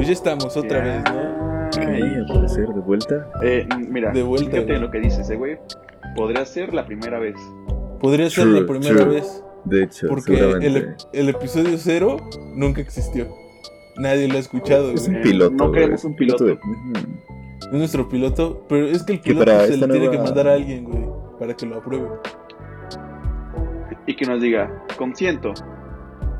[0.00, 1.80] Pues ya estamos otra vez, ¿no?
[1.86, 3.28] Ahí, al parecer, de vuelta.
[3.42, 4.80] Eh, mira, De vuelta, fíjate güey.
[4.80, 5.58] lo que dices, eh, güey.
[6.16, 7.36] Podría ser la primera vez.
[8.00, 9.14] Podría ser True, la primera true.
[9.16, 9.44] vez.
[9.66, 12.16] De hecho, Porque el, el episodio cero
[12.56, 13.26] nunca existió.
[13.98, 14.90] Nadie lo ha escuchado.
[14.92, 15.16] Es güey.
[15.16, 15.54] un Eh, piloto.
[15.68, 16.46] no es un piloto.
[16.48, 16.58] Es
[17.70, 20.84] nuestro piloto, pero es que el piloto para se le tiene que mandar a alguien,
[20.84, 21.04] güey,
[21.38, 22.08] para que lo apruebe.
[24.06, 25.52] Y que nos diga, consiento.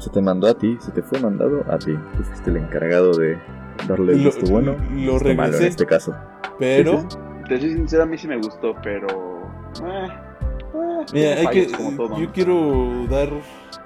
[0.00, 1.92] Se te mandó a ti, se te fue mandado a ti.
[2.16, 3.38] Tú fuiste el encargado de
[3.86, 4.72] darle el Lo- visto bueno.
[4.72, 5.66] lo visto malo en regresé.
[5.68, 6.14] este caso.
[6.58, 7.18] Pero, Sí, sí,
[7.48, 9.06] Te soy sincero, a mí sí me gustó, pero.
[9.84, 10.08] eh,
[10.74, 12.18] eh, mira, hay que, todo.
[12.18, 13.28] yo quiero dar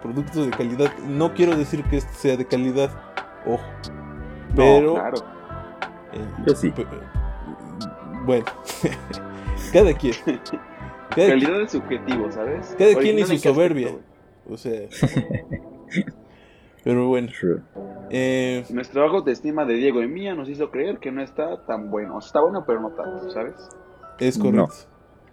[0.02, 0.91] productos de calidad.
[1.08, 2.91] No quiero decir que este sea de calidad,
[3.46, 3.62] ojo.
[4.50, 5.16] No, Pero, claro.
[6.12, 6.72] eh, Yo sí.
[8.24, 8.44] bueno,
[9.72, 10.14] cada quien.
[11.14, 12.74] Cada, Calidad es subjetivo, ¿sabes?
[12.77, 13.86] cada quien y su soberbia.
[13.88, 14.80] aspecto, O sea.
[16.82, 17.62] Pero bueno, True.
[18.10, 18.64] eh.
[18.70, 21.90] Nuestro bajo de estima de Diego y mía nos hizo creer que no está tan
[21.90, 22.16] bueno.
[22.16, 23.54] O sea, está bueno, pero no tanto, ¿sabes?
[24.18, 24.72] es correcto.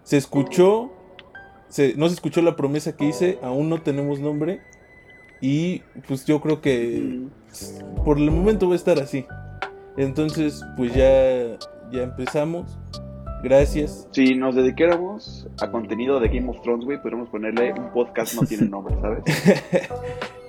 [0.03, 0.91] Se escuchó,
[1.67, 4.61] se, no se escuchó la promesa que hice, aún no tenemos nombre.
[5.41, 9.25] Y pues yo creo que Mm, por el momento va a estar así.
[9.97, 11.57] Entonces, pues ya,
[11.91, 12.77] ya empezamos.
[13.43, 14.07] Gracias.
[14.11, 18.47] Si nos dedicáramos a contenido de Game of Thrones, güey, podríamos ponerle un podcast no
[18.47, 19.23] tiene nombre, ¿sabes?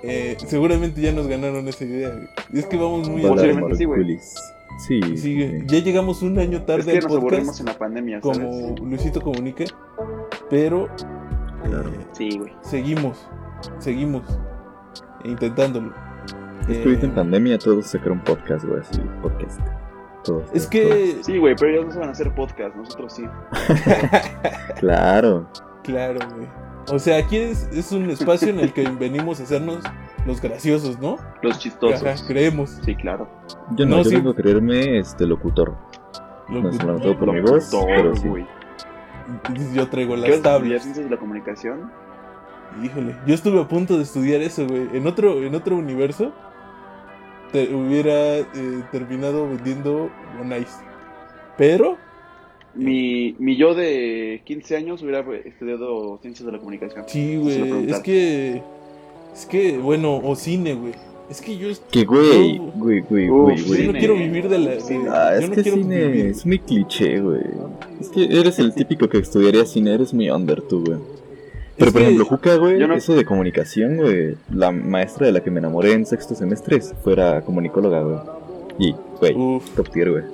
[0.03, 2.11] Eh, seguramente ya nos ganaron esa idea.
[2.11, 2.29] güey.
[2.53, 4.19] Es que vamos muy Posiblemente sí, güey.
[4.19, 5.63] Sí, Sí, sí.
[5.67, 8.39] ya llegamos un año Es tarde que al nos podcast, en la pandemia, ¿sabes?
[8.39, 9.65] como Luisito Comunica,
[10.51, 10.89] pero
[11.65, 11.89] Claro.
[11.91, 12.53] eh, Sí, güey.
[12.63, 13.29] seguimos,
[13.79, 14.23] seguimos
[15.25, 15.93] intentándolo.
[16.69, 19.61] Es que ahorita Eh, en pandemia todos sacaron podcast, güey, así, podcast.
[20.25, 20.45] Todos.
[20.55, 23.23] es todos, que, Sí, güey, pero ellos no saben hacer podcast, nosotros sí.
[23.23, 24.21] todos.
[24.81, 25.49] Claro.
[25.83, 26.49] claro, güey.
[26.91, 29.85] O sea, aquí es, es un espacio en el que venimos a hacernos
[30.27, 31.17] los graciosos, ¿no?
[31.43, 32.03] Los chistosos.
[32.05, 32.79] Ajá, creemos.
[32.85, 33.29] Sí, claro.
[33.77, 34.17] Yo no, No, yo sí.
[34.17, 35.75] vengo a creerme este locutor.
[36.49, 38.29] Lo No noto por mi voz, Todo, pero sí.
[39.75, 40.83] yo traigo ¿Qué las estudiar tablas.
[40.83, 41.91] ciencias de la comunicación?
[42.83, 44.89] Híjole, yo estuve a punto de estudiar eso, güey.
[44.95, 46.33] En otro, en otro universo
[47.53, 48.47] te hubiera eh,
[48.91, 50.81] terminado vendiendo Bonais.
[51.59, 51.99] Pero,
[52.75, 57.05] Mi, mi yo de 15 años hubiera estudiado ciencias de la comunicación.
[57.07, 57.91] sí, güey.
[57.91, 58.63] Es que,
[59.35, 60.93] es que, bueno, o cine, güey.
[61.31, 63.87] Es que yo, Que güey, güey, güey, Uf, güey, yo güey.
[63.87, 64.81] no quiero vivir de la.
[64.81, 65.05] Cine.
[65.11, 66.27] Ah, yo es no que quiero cine vivir.
[66.27, 67.41] es muy cliché, güey.
[68.01, 70.99] Es que eres el típico que estudiaría cine, eres muy under tú, güey.
[71.77, 75.27] Pero Es por que- ejemplo, Juca, güey, yo no- eso de comunicación, güey, la maestra
[75.27, 78.19] de la que me enamoré en sexto semestre fuera comunicóloga, güey.
[78.79, 79.35] Y, güey,
[79.75, 80.25] top tier, güey.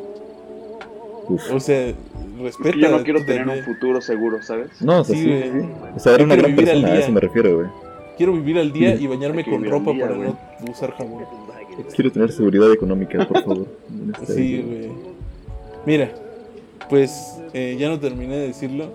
[1.28, 1.52] Uf.
[1.52, 1.94] o sea, Es
[2.40, 2.76] respeta.
[2.78, 4.70] yo no quiero tener un futuro seguro, ¿sabes?
[4.80, 5.60] No, o sea, Sí, sí.
[5.94, 7.68] O sea, era una gran vivir al persona, a eso me refiero, güey.
[8.16, 9.04] Quiero vivir al día Sí.
[9.04, 10.28] y bañarme con ropa día, para güey.
[10.64, 11.24] no usar jabón.
[11.94, 13.66] Quiero tener seguridad económica, por favor.
[14.26, 14.90] Sí, güey.
[15.86, 16.10] Mira,
[16.88, 18.90] pues eh, ya no terminé de decirlo.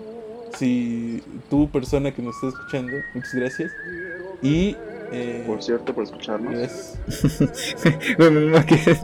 [0.58, 3.72] Si tú, persona que nos está escuchando, muchas gracias.
[4.42, 4.76] Y.
[5.12, 6.52] Eh, Por cierto, por escucharnos.
[6.54, 6.98] gracias.
[8.66, 8.96] Que,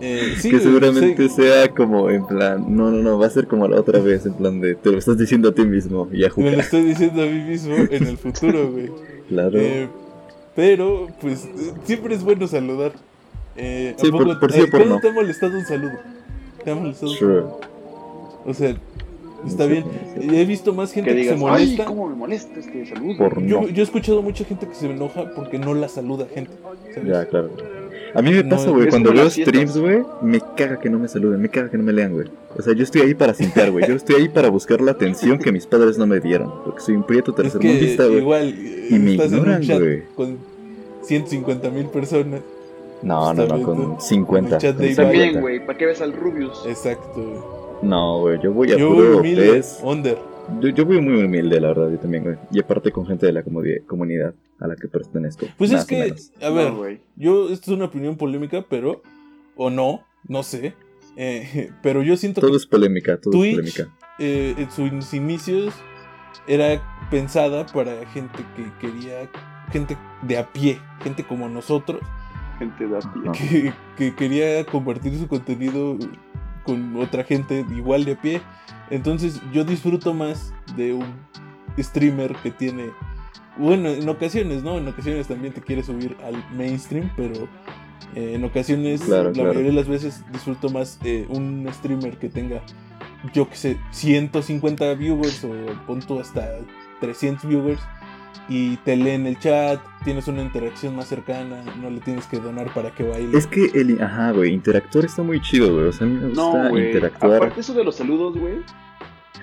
[0.00, 1.34] Eh, sí, que seguramente sí.
[1.36, 4.34] sea como en plan, no, no, no, va a ser como la otra vez, en
[4.34, 7.22] plan de, te lo estás diciendo a ti mismo y a Me lo estoy diciendo
[7.22, 8.90] a mí mismo en el futuro, güey.
[9.28, 9.58] Claro.
[9.58, 9.88] Eh,
[10.54, 11.48] pero, pues,
[11.84, 12.92] siempre es bueno saludar.
[13.56, 15.00] Eh, ¿a Sí, por- poco- por sí o eh, por ¿cuándo no.
[15.00, 15.92] te ha molestado un saludo?
[16.62, 17.34] ¿Te ha molestado un Sure.
[17.36, 17.60] saludo?
[18.44, 18.76] O sea,
[19.46, 19.84] está Sí, bien.
[20.20, 20.28] sí.
[20.36, 21.84] He visto más gente Que se ay, molesta.
[21.86, 23.16] cómo me molesta este saludo.
[23.16, 23.68] Por Yo, no.
[23.68, 26.52] yo he escuchado mucha gente que se enoja porque no la saluda gente.
[26.94, 27.08] ¿sabes?
[27.08, 27.50] Ya, claro.
[28.16, 31.06] A mí me No, pasa, güey, cuando veo streams, güey, me caga que no me
[31.06, 32.28] saluden, me caga que no me lean, güey.
[32.56, 33.86] O sea, yo estoy ahí para simpear, güey.
[33.86, 36.50] Yo estoy ahí para buscar la atención que mis padres no me dieron.
[36.64, 38.18] Porque soy un prieto Es que tercermundista, güey.
[38.18, 38.54] igual
[38.90, 40.02] Y me ignoran, güey.
[40.14, 40.38] con
[41.02, 42.40] 150 mil personas.
[43.02, 44.56] No, no, no, con 50.
[44.56, 44.96] El chat de con Iván.
[44.96, 45.40] También, 50.
[45.40, 46.64] güey, ¿para qué ves al Rubius?
[46.66, 47.12] Exacto.
[47.16, 47.56] güey.
[47.82, 49.22] No, güey, yo voy a Yo puro
[49.82, 50.18] under.
[50.60, 52.36] Yo, yo voy muy humilde, la verdad, yo también, güey.
[52.52, 55.46] Y aparte con gente de la comunidad a la que pertenezco.
[55.58, 57.00] Pues es que, a ver, No, güey.
[57.16, 59.02] yo, esto es una opinión polémica, pero,
[59.56, 60.74] o no, no sé.
[61.16, 63.88] eh, pero yo siento Todo que es polémica, todo es polémica.
[64.18, 65.74] eh, en sus inicios
[66.46, 66.80] era
[67.10, 69.28] pensada para gente que quería,
[69.72, 72.00] gente de a pie, gente como nosotros,
[72.58, 73.72] Gente de a pie.
[73.98, 75.98] Que quería compartir su contenido
[76.66, 78.42] con otra gente igual de a pie.
[78.90, 81.06] Entonces yo disfruto más de un
[81.78, 82.90] streamer que tiene...
[83.56, 84.76] Bueno, en ocasiones, ¿no?
[84.76, 87.48] En ocasiones también te quiere subir al mainstream, pero
[88.14, 89.48] eh, en ocasiones, Claro, la claro.
[89.48, 92.60] mayoría de las veces disfruto más eh, un streamer que tenga,
[93.32, 95.50] yo que sé, 150 viewers o
[95.86, 96.46] punto hasta
[97.00, 97.80] 300 viewers
[98.48, 102.38] y te lee en el chat, tienes una interacción más cercana, no le tienes que
[102.38, 103.36] donar para que baile.
[103.36, 104.00] Es que el.
[104.02, 104.52] Ajá, güey.
[104.52, 105.86] Interactuar está muy chido, güey.
[105.86, 106.86] O sea, a mí me gusta No, güey.
[106.86, 107.36] interactuar.
[107.36, 108.54] Aparte eso de los saludos, güey.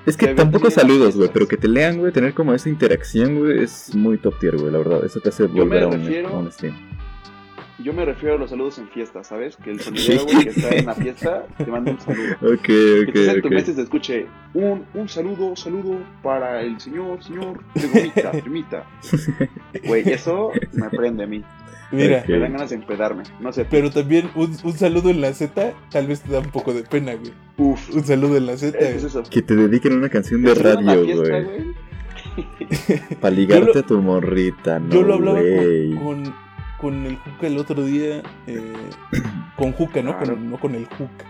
[0.06, 3.64] Es que tampoco saludos, güey, pero que te lean, güey, tener como esa interacción, güey,
[3.64, 5.06] es muy top tier, güey, la verdad.
[5.06, 6.76] Eso te hace Yo me volver a un, refiero- a un stream.
[7.80, 9.58] Yo me refiero a los saludos en fiestas, ¿sabes?
[9.58, 12.36] Que el sonidero, güey, que está en la fiesta, te manda un saludo.
[12.54, 16.80] Ok, Que ok, te en tu mente se escuche un, un saludo, saludo para el
[16.80, 18.86] señor, señor Primita, primita.
[19.88, 21.44] Güey, eso me prende a mí.
[21.92, 22.24] Mira.
[22.28, 23.24] Me dan ganas de empedarme.
[23.40, 23.66] No sé.
[23.66, 26.84] pero también un, un saludo en la Z tal vez te da un poco de
[26.84, 27.32] pena, güey.
[27.58, 27.94] Uf.
[27.96, 28.78] Un saludo en la Z.
[28.78, 29.24] ¿Qué es eso?
[29.30, 31.74] Que te dediquen una canción de radio, fiesta, güey.
[33.22, 35.96] Para ligarte lo- a tu morrita, no, Yo lo hablaba güey.
[35.96, 36.34] con, con,
[36.84, 38.22] con el Juca el otro día.
[38.46, 38.74] eh,
[39.58, 40.18] con Juca, ¿no?
[40.18, 40.36] Claro.
[40.36, 41.26] Con, no con el Juca.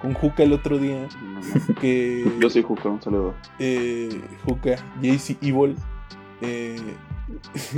[0.00, 1.08] Con Juca el otro día.
[1.20, 1.74] No, no.
[1.80, 3.34] Que Yo soy Juca, un saludo.
[3.58, 5.74] eh, Juca, JC Evil.
[6.40, 6.76] Eh,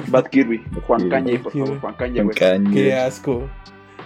[0.09, 0.63] Bad Kirby.
[0.87, 1.09] Juan.
[1.09, 1.81] Kanye, por favor.
[1.81, 2.75] Juan Con güey.
[2.75, 3.49] Qué asco.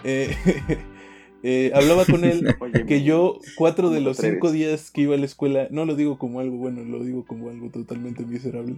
[0.04, 0.36] Eh,
[1.42, 5.00] eh, hablaba con él Oye, que yo cuatro de ¿Cómo te los cinco días que
[5.00, 8.24] iba a la escuela, no lo digo como algo bueno, lo digo como algo totalmente
[8.24, 8.76] miserable.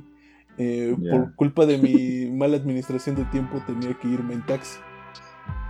[0.58, 0.96] Eh.
[1.10, 4.78] Por culpa de mi mala administración de tiempo tenía que irme en taxi.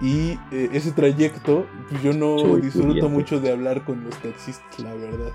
[0.01, 4.95] Y eh, ese trayecto, pues yo no disfruto mucho de hablar con los taxistas, la
[4.95, 5.33] verdad.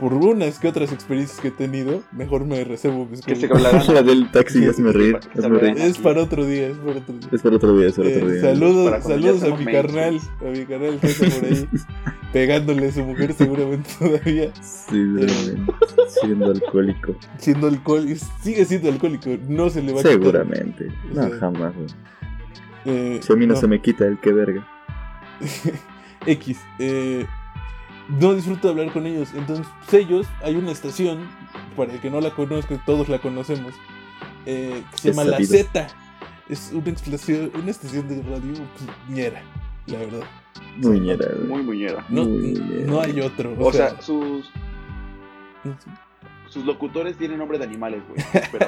[0.00, 3.48] Por unas que otras experiencias que he tenido, mejor me reservo mis Que se.
[3.48, 5.76] La del taxi, hazme reír, hazme reír.
[5.78, 7.28] Es para otro día, es para otro día.
[7.30, 8.40] Es para otro día, es para Eh, otro día.
[8.40, 11.68] saludos, saludos a mi carnal, a mi carnal que está por ahí,
[12.32, 15.72] pegándole a su mujer seguramente todavía, Sí, seguramente.
[16.08, 17.14] Siendo alcohólico.
[17.36, 20.12] siendo alcohólico, sigue siendo alcohólico, no se le va a quitar.
[20.18, 20.88] Seguramente.
[21.12, 21.86] No, jamás, güey.
[22.86, 23.60] Eh, Si a mí no, no.
[23.60, 24.66] se me quita el que verga.
[26.26, 27.26] X, eh,
[28.18, 31.28] no disfruto de hablar con ellos, entonces pues, ellos, hay una estación,
[31.76, 33.74] para el que no la conozca, todos la conocemos,
[34.46, 35.44] eh, que se Es llama La.
[35.44, 35.86] Z,
[36.48, 39.42] es una, estación, una estación de radio pues, ñera,
[39.86, 40.22] la verdad,
[40.76, 41.48] Muñera, güey.
[41.48, 42.04] Muy muñera.
[42.08, 42.52] no, Muy
[42.86, 44.50] no hay otro, O sea, sus,
[46.48, 48.24] sus locutores tienen nombre de animales, güey.
[48.52, 48.66] Pero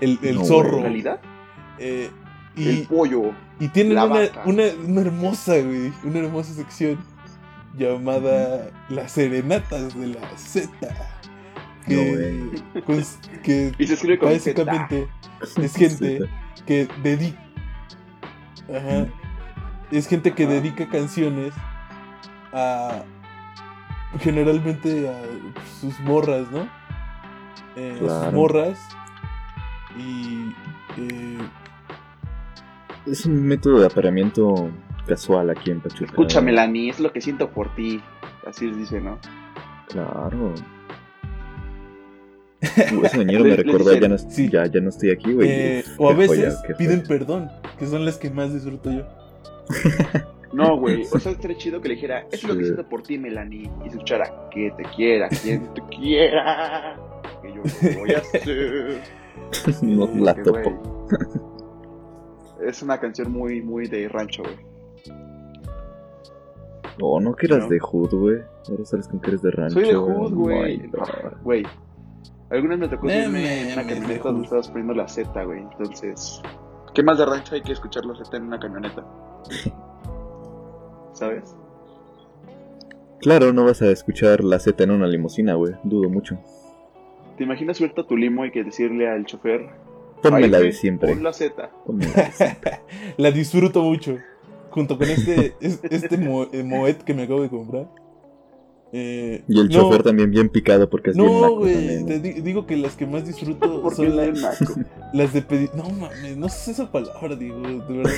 [0.00, 1.20] el, el No, zorro, en realidad,
[1.78, 2.10] eh,
[2.56, 3.32] el y, pollo.
[3.60, 4.42] y tienen la una, vaca.
[4.46, 6.98] una, una hermosa, güey, una hermosa sección
[7.78, 10.68] llamada Las Serenatas de la Z.
[11.86, 14.64] No, Que, pues, que Y se escribe con Z.
[14.64, 15.08] básicamente
[15.62, 16.20] es gente
[16.66, 17.38] que dedica.
[18.68, 19.06] Ajá.
[19.90, 21.54] Es gente que dedica canciones
[22.52, 23.02] a.
[24.20, 25.14] Generalmente a
[25.80, 26.68] sus morras, ¿no?
[27.76, 28.78] Eh, A sus morras.
[29.98, 30.54] Y.
[30.98, 31.38] eh,
[33.06, 34.70] Es un método de apareamiento
[35.08, 36.10] casual aquí en Pachuca.
[36.10, 38.00] Escúchame, Lani, es lo que siento por ti.
[38.46, 39.18] Así les dice, ¿no?
[39.88, 40.54] Claro.
[42.60, 44.48] Uh, ese me recuerda, dicen, ya no, sí.
[44.50, 45.48] ya, ya no estoy aquí, güey.
[45.48, 47.08] eh, o a veces joya, piden joya.
[47.08, 49.06] perdón, que son las que más disfruto yo.
[50.52, 51.06] No, güey.
[51.12, 53.70] O sea, estaría chido que le dijera, eso es lo que siento por ti, Melanie.
[53.84, 56.96] Y escuchara, que te quiera, quien te quiera.
[57.42, 57.62] Que yo
[57.92, 59.02] lo voy a hacer.
[59.82, 61.06] no la Que, topo.
[62.66, 64.56] Es una canción muy, muy de rancho, güey.
[67.00, 67.68] Oh, no que eras ¿No?
[67.68, 68.38] de Hood, güey.
[68.68, 69.74] Ahora sales con que eres de rancho.
[69.74, 70.86] Soy de Hood, güey.
[70.88, 71.42] God.
[71.42, 71.64] Güey.
[72.50, 75.60] Alguna vez me tocó subirme en una camioneta de donde estabas poniendo la Z, güey.
[75.62, 76.42] Entonces,
[76.94, 79.04] ¿qué más de rancho hay que escuchar la Z en una camioneta?
[81.12, 81.54] ¿Sabes?
[83.20, 85.74] Claro, no vas a escuchar la Z en una limusina, güey.
[85.84, 86.38] Dudo mucho.
[87.36, 89.68] ¿Te imaginas subirte a tu limo y que decirle al chofer,
[90.22, 91.08] Ponme "Ay, la de siempre.
[91.12, 91.70] Pon la Z.
[93.18, 94.16] La disfruto mucho.
[94.70, 97.88] Junto con este, es- este mo- eh, Moet que me acabo de comprar.
[98.90, 101.74] Eh, Y el no, chofer también bien picado porque es bien No, güey.
[101.74, 102.06] también.
[102.06, 104.34] Te di- digo que las que más disfruto son la- bien
[105.12, 105.70] las de pedir.
[105.74, 108.12] No mames, no sé esa palabra, digo, de verdad.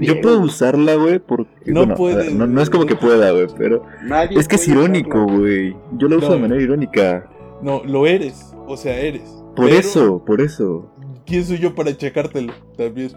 [0.00, 1.50] Yo, puedo usarla, güey, porque.
[1.72, 3.84] No bueno, no, no es como que pueda, güey, pero.
[4.04, 5.74] Nadie Es que es irónico, güey.
[5.96, 6.34] Yo la uso No.
[6.34, 7.30] de manera irónica.
[7.62, 8.52] No, lo eres.
[8.66, 9.22] O sea, eres.
[9.56, 10.90] Por Pero, eso, por eso.
[11.24, 12.52] ¿Quién soy yo para checártelo?
[12.76, 13.12] También.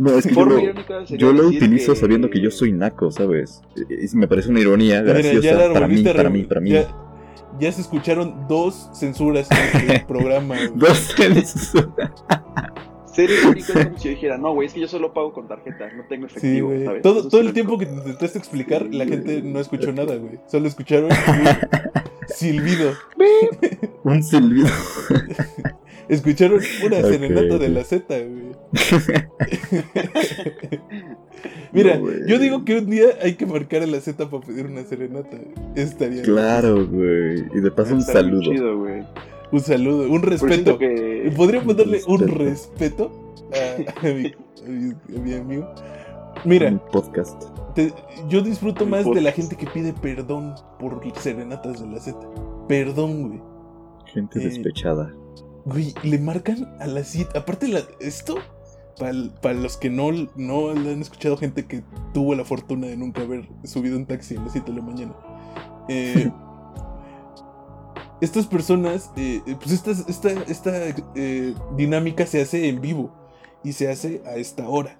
[0.00, 3.60] No, es que yo lo, sería yo utilizo sabiendo que yo soy naco, ¿sabes?
[3.76, 6.60] Y- y me parece una ironía Mira, graciosa ya la para mí, para mí, para
[6.62, 6.70] mí.
[6.70, 6.88] Ya,
[7.60, 10.54] ya se escucharon dos censuras en el programa.
[10.56, 10.70] güey.
[10.74, 12.14] Dos censura.
[13.12, 15.48] Ser irónico es como si yo dijera, no, güey, es que yo solo pago con
[15.48, 16.84] tarjeta, no tengo Sí, efectivo, güey.
[16.84, 17.02] ¿sabes?
[17.02, 20.38] Todo, todo el tiempo que te intentaste explicar, Sí, la gente no escuchó nada, güey.
[20.46, 21.12] Solo escucharon un
[22.28, 22.92] silbido.
[24.04, 24.68] Un silbido.
[26.10, 28.50] Escucharon una serenata de la Z, güey.
[31.72, 32.16] Mira, No, güey.
[32.26, 35.36] yo digo que un día hay que marcar a la Z para pedir una serenata.
[35.36, 35.54] güey.
[35.76, 37.44] Estaría Claro, güey.
[37.54, 38.42] Y de paso un saludo.
[38.42, 39.04] chido, güey.
[39.52, 40.78] Un saludo, un respeto.
[40.78, 41.32] que...
[41.36, 43.34] Podría ponerle un Respeto.
[43.52, 45.68] a, a mi, a mi- a mi amigo.
[46.44, 47.42] Mira, Mi podcast.
[47.74, 47.92] te-
[48.28, 52.16] yo disfruto más de la gente que pide perdón por serenatas de la Z.
[52.68, 53.40] Perdón, güey.
[54.06, 55.12] Gente Eh, despechada.
[55.70, 57.38] Güey, le marcan a las 7.
[57.38, 58.36] Aparte, la, esto,
[58.96, 63.22] para los que no, no le han escuchado, gente que tuvo la fortuna de nunca
[63.22, 65.14] haber subido un taxi a las 7 de la mañana.
[65.88, 66.30] eh,
[68.20, 70.72] estas personas, eh, eh, pues esta, esta, esta
[71.14, 73.12] eh, dinámica se hace en vivo
[73.64, 74.98] y se hace a esta hora.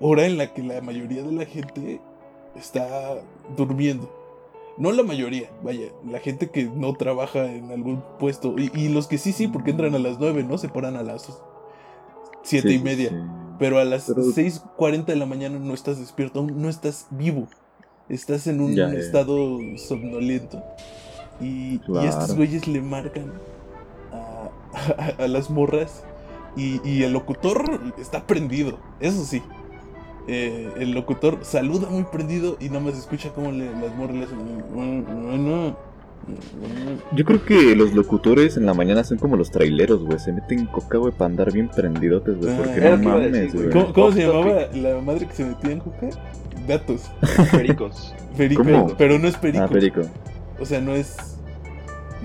[0.00, 2.00] Hora en la que la mayoría de la gente
[2.56, 3.20] está
[3.56, 4.12] durmiendo.
[4.78, 8.54] No la mayoría, vaya, la gente que no trabaja en algún puesto.
[8.58, 10.56] Y, y los que sí, sí, porque entran a las 9, ¿no?
[10.58, 11.28] Se paran a las
[12.42, 13.08] 7 Sí, y media.
[13.10, 13.16] sí.
[13.58, 17.48] Pero a las Pero- 6.40 de la mañana no estás despierto, aún no estás vivo.
[18.08, 20.62] Estás en un Ya, estado somnoliento.
[21.40, 23.32] Y, y estos güeyes le marcan
[24.12, 24.50] a,
[25.18, 26.04] a- a las morras.
[26.56, 29.42] Y, y el locutor está prendido, eso sí.
[30.28, 34.24] Eh, el locutor saluda muy prendido y nada más escucha como le, las morras le
[34.24, 34.38] hacen.
[34.38, 35.76] "Mm, Bueno,
[36.26, 40.18] mm, Yo creo que los locutores en la mañana son como los traileros, güey.
[40.18, 42.52] Se meten coca, güey, para andar bien prendidotes, güey.
[42.52, 43.70] Ah, Porque era no mames, decir, güey.
[43.70, 46.08] ¿Cómo, cómo se llamaba la madre que se metía en juca?
[46.66, 47.10] Gatos.
[47.52, 48.14] Pericos.
[48.36, 48.62] Perico.
[48.62, 48.94] ¿Cómo?
[48.98, 49.64] Pero no es perico.
[49.64, 50.02] Ah, perico.
[50.60, 51.16] O sea, no es.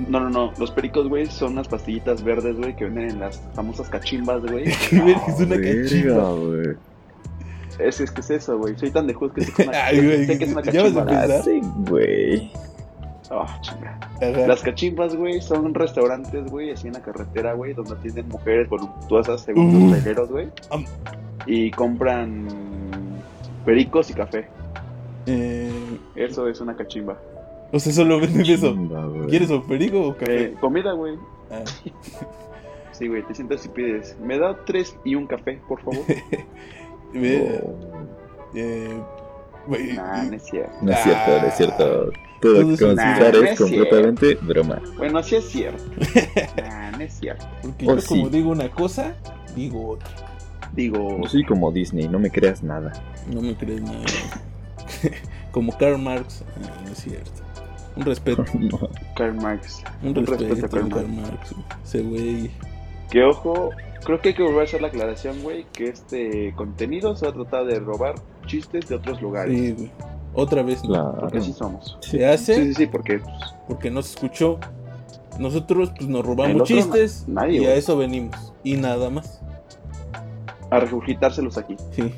[0.09, 0.51] No, no, no.
[0.59, 4.65] Los pericos, güey, son unas pastillitas verdes, güey, que venden en las famosas cachimbas, güey.
[4.89, 6.33] ¿Qué ver- es una Verga, cachimba.
[6.33, 6.75] güey.
[7.79, 8.77] Es, es que es eso, güey.
[8.77, 10.61] Soy tan de juez que sé que es una, Ay, güey, sé que es una
[10.63, 11.35] ya vas a cachimba.
[11.35, 12.51] Ah, sí, güey.
[13.31, 14.47] Ah, chinga.
[14.47, 19.41] Las cachimbas, güey, son restaurantes, güey, así en la carretera, güey, donde atienden mujeres voluptuosas
[19.41, 20.49] según los traileros, güey.
[21.47, 22.47] Y compran
[23.65, 24.47] pericos y café.
[25.25, 25.71] Eh,
[26.15, 27.17] Eso es una cachimba.
[27.71, 28.75] o sea, solo venden eso.
[28.75, 29.27] Güey.
[29.29, 30.43] ¿Quieres o perico o café?
[30.45, 31.15] Eh, comida, güey.
[31.49, 31.63] Ah.
[32.91, 34.15] Sí, güey, te sientas y pides.
[34.21, 36.03] Me da tres y un café, por favor.
[37.15, 37.75] Oh,
[38.55, 38.99] eh,
[39.67, 40.73] güey, nah, no es cierto.
[40.81, 41.75] No es cierto, no es cierto.
[41.77, 44.81] Todo Todo lo es que un- vamos a Nah, escuchar no es es completamente broma.
[44.97, 45.83] Bueno, sí es cierto.
[46.61, 47.45] nah, no es cierto.
[47.61, 48.29] porque Oh, yo como sí.
[48.31, 49.13] digo una cosa,
[49.55, 50.09] digo otra.
[50.73, 52.91] Digo, No soy como Disney, no me creas nada.
[53.31, 53.99] No me crees nada.
[55.51, 56.43] como Karl Marx.
[56.63, 57.31] Ah, no es cierto.
[57.95, 58.43] Un respeto.
[59.15, 59.83] Karl Marx.
[60.01, 61.55] Un Un respeto, respeto a Karl Karl Marx.
[61.85, 62.49] Ese güey.
[63.11, 63.69] Que ojo,
[64.03, 67.31] creo que hay que volver a hacer la aclaración, güey, que este contenido se va
[67.31, 69.57] a tratar de robar chistes de otros lugares.
[69.57, 69.91] Sí, güey.
[70.35, 70.81] Otra vez.
[70.83, 70.89] ¿no?
[70.89, 71.17] Claro.
[71.19, 71.97] Porque así somos.
[72.01, 73.33] Se hace Sí, sí, sí, porque pues,
[73.67, 74.59] porque no se escuchó.
[75.39, 78.53] Nosotros pues nos robamos chistes na- nadie, y a eso venimos.
[78.63, 79.41] Y nada más.
[80.69, 81.75] a regurgitárselos aquí.
[81.91, 82.11] Sí.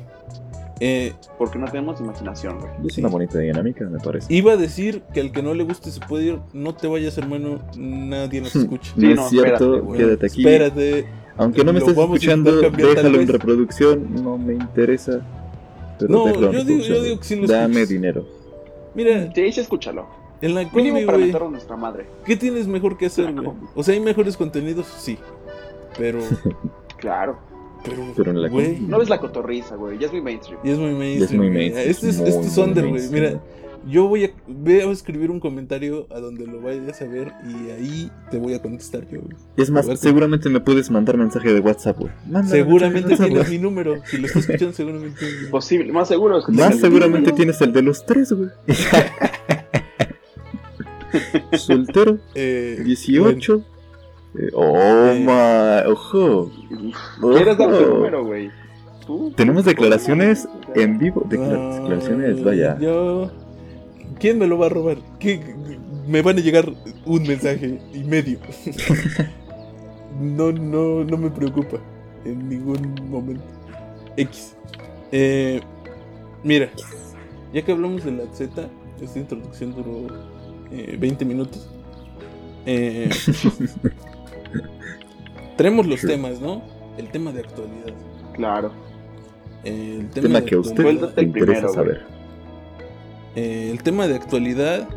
[0.80, 2.70] Eh, Porque no tenemos imaginación, güey.
[2.86, 3.00] Es Sí.
[3.02, 4.32] una bonita dinámica, me parece.
[4.32, 6.38] iba a decir que al que no le guste se puede ir.
[6.54, 7.58] No te vayas, hermano.
[7.76, 8.92] Nadie nos escucha.
[8.96, 9.98] No Sí, es no, cierto, espérate, güey.
[9.98, 10.40] quédate aquí.
[10.40, 11.06] Espérate.
[11.38, 15.20] Aunque no me estés escuchando, déjalo en reproducción, no me interesa.
[15.98, 17.88] Pero No, déjalo en yo digo- yo digo que sí lo Dame escuches.
[17.88, 18.24] dinero.
[18.94, 20.06] Mira, Sí, sí, escúchalo.
[20.40, 21.26] en la Mínimo combi, para güey.
[21.28, 22.06] meterlo a nuestra madre.
[22.24, 23.48] ¿Qué tienes mejor que hacer, güey?
[23.74, 25.18] O sea, hay mejores contenidos, sí.
[25.98, 26.18] Pero,
[26.98, 27.38] Claro.
[27.84, 28.78] pero, Pero en la combi.
[28.86, 29.98] No ves la cotorriza, güey.
[29.98, 30.60] Ya es muy mainstream.
[30.64, 31.42] Y es muy mainstream.
[31.42, 31.70] muy güey.
[31.70, 33.08] mainstream, Este es, este es under, güey.
[33.10, 33.40] Mira,
[33.88, 37.70] yo voy a, voy a escribir un comentario a donde lo vayas a ver y
[37.70, 39.36] ahí te voy a contestar yo, güey.
[39.56, 42.12] Es más, seguramente me puedes mandar mensaje de WhatsApp, güey.
[42.46, 43.96] Seguramente mensaje tienes mi número.
[44.06, 45.50] Si lo estás escuchando, seguramente tienes mi número.
[45.52, 48.50] Posible, más seguro es que Más seguramente tienes el de los tres, güey.
[51.52, 53.62] Soltero, Eh, 18.
[54.38, 55.24] Eh, oh, Eh.
[55.24, 56.50] ma, ojo.
[57.32, 58.50] ¿Quieres dar tu número, güey?
[59.06, 59.32] ¿Tú?
[59.36, 61.22] Tenemos declaraciones en vivo.
[61.28, 62.78] Decla- declaraciones, ah, vaya.
[62.80, 63.30] Yo.
[64.18, 64.98] ¿Quién me lo va a robar?
[65.18, 65.40] ¿Qué-
[66.06, 66.72] Me van a llegar
[67.04, 68.38] un mensaje y medio.
[70.20, 71.78] no, no, no me preocupa.
[72.24, 73.44] En ningún momento.
[74.16, 74.56] X.
[75.12, 75.60] Eh,
[76.42, 76.70] mira,
[77.52, 78.68] ya que hablamos de la Z,
[79.00, 80.06] esta introducción duró
[80.72, 81.68] eh, 20 minutos.
[82.66, 83.08] Eh,
[85.56, 86.62] tenemos los temas, ¿no?
[86.98, 87.94] El tema de actualidad.
[88.34, 88.72] Claro.
[89.64, 90.84] Eh, el tema, Tema de que a usted
[91.16, 92.04] le interesa saber.
[93.36, 94.88] Eh, el tema de actualidad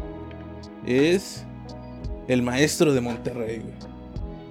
[0.86, 1.46] es
[2.28, 3.74] el maestro de Monterrey, güey.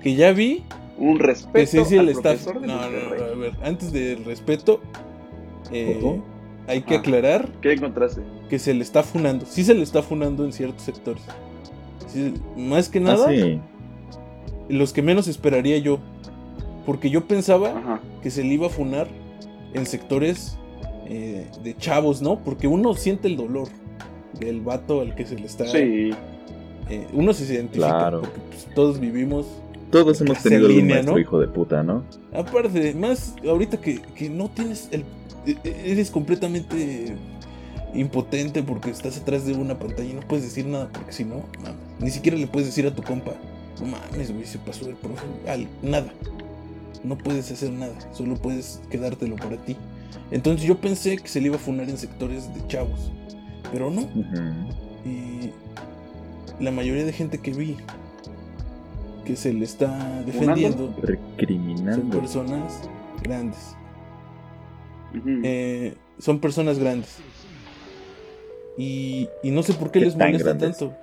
[0.02, 0.62] Que ya vi
[0.98, 2.42] Un que respeto sí, sí, el al staff.
[2.44, 3.18] profesor de No, no, Monterrey.
[3.20, 4.80] no, a ver, antes del respeto,
[5.72, 6.20] eh,
[6.66, 6.98] hay que Ah.
[6.98, 8.22] aclarar ¿Qué encontraste?
[8.48, 9.46] que se le está funando.
[9.46, 11.22] Sí se le está funando en ciertos sectores.
[12.08, 13.60] Sí, más que nada, Ah, sí.
[14.68, 15.98] los que menos esperaría yo.
[16.84, 18.00] Porque yo pensaba Ajá.
[18.22, 19.08] que se le iba a funar
[19.74, 20.58] en sectores
[21.08, 22.38] eh, de chavos, ¿no?
[22.40, 23.68] Porque uno siente el dolor
[24.38, 25.66] del vato al que se le está.
[25.66, 26.10] Sí.
[26.90, 27.88] eh, uno se identifica.
[27.88, 28.20] Claro.
[28.20, 29.46] Porque pues, todos vivimos
[29.90, 31.18] Todos hemos tenido en algún línea, maestro ¿no?
[31.20, 32.04] hijo de puta, ¿no?
[32.32, 35.04] Aparte, más ahorita que, que no tienes el.
[35.46, 37.14] e- e- Eres completamente
[37.94, 41.36] impotente porque estás atrás de una pantalla y no puedes decir nada porque si no,
[41.62, 43.32] mames, ni siquiera le puedes decir a tu compa,
[43.80, 46.12] no mames, güey, se pasó el profe, al- nada.
[47.02, 49.76] No puedes hacer nada, solo puedes quedártelo para ti.
[50.30, 53.10] Entonces yo pensé que se le iba a funar en sectores de chavos,
[53.72, 54.02] pero no.
[55.04, 55.50] Y
[56.62, 57.76] la mayoría de gente que vi
[59.24, 60.94] que se le está defendiendo
[61.94, 62.88] son personas
[63.22, 63.74] grandes.
[65.44, 67.18] Eh, son personas grandes.
[68.76, 70.78] Y, y no sé por qué ¿Qué les molesta grandes?
[70.78, 70.96] tanto.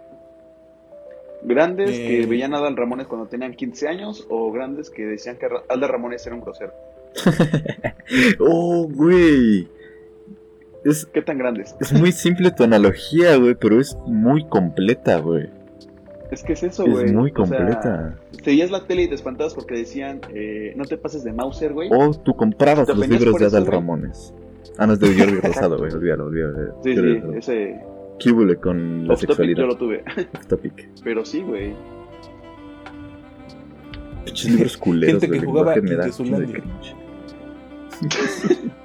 [1.44, 2.08] Grandes Eh.
[2.08, 5.90] que veían a Adal Ramones cuando tenían 15 años o grandes que decían que Adal
[5.90, 6.74] Ramones era un grosero.
[8.40, 9.68] oh, güey.
[10.84, 11.76] Es, ¿Qué tan grandes?
[11.80, 15.50] es muy simple tu analogía, güey, pero es muy completa, güey.
[16.32, 17.06] Es que es eso, güey.
[17.06, 18.20] Es muy O sea, completa.
[18.44, 21.90] Seguías la tele y te espantabas porque decían, eh, no te pases de Mauser, güey.
[21.92, 23.68] O tú comprabas ¿Te los libros de eso, Adal?
[23.68, 24.34] Ramones.
[24.78, 25.92] Ah, no, es de Jordi Rosado, güey.
[25.92, 26.80] Olvídalo, olvídalo.
[26.84, 27.80] Sí, sí, ese
[28.20, 29.62] ¿Qué con la off topic sexualidad?
[29.62, 30.04] yo lo tuve.
[30.34, 30.90] Off topic.
[31.04, 31.74] Pero sí, güey.
[34.26, 36.12] Pinches libros culeros Gente que del jugaba lenguaje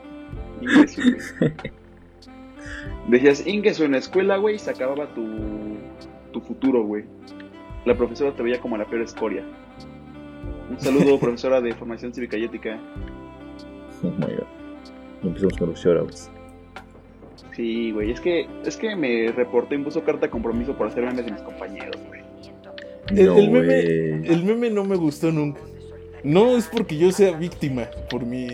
[3.09, 5.27] Decías Ingesu en la escuela, güey, y se acababa tu,
[6.33, 7.05] tu futuro, güey.
[7.85, 9.43] La profesora te veía como la peor escoria.
[10.71, 12.79] Un saludo, profesora de formación cívica y ética.
[14.03, 14.45] Oh my god.
[15.23, 16.31] Y empezamos con los shoutouts.
[17.57, 20.87] Sí, güey, es que, es que me reporté y me puso carta de compromiso por
[20.87, 22.21] hacer memes de mis compañeros, güey.
[23.09, 23.65] El- No, el meme-
[24.21, 24.33] güey.
[24.33, 25.61] El meme no me gustó nunca.
[26.23, 28.47] No es porque yo sea víctima, por mi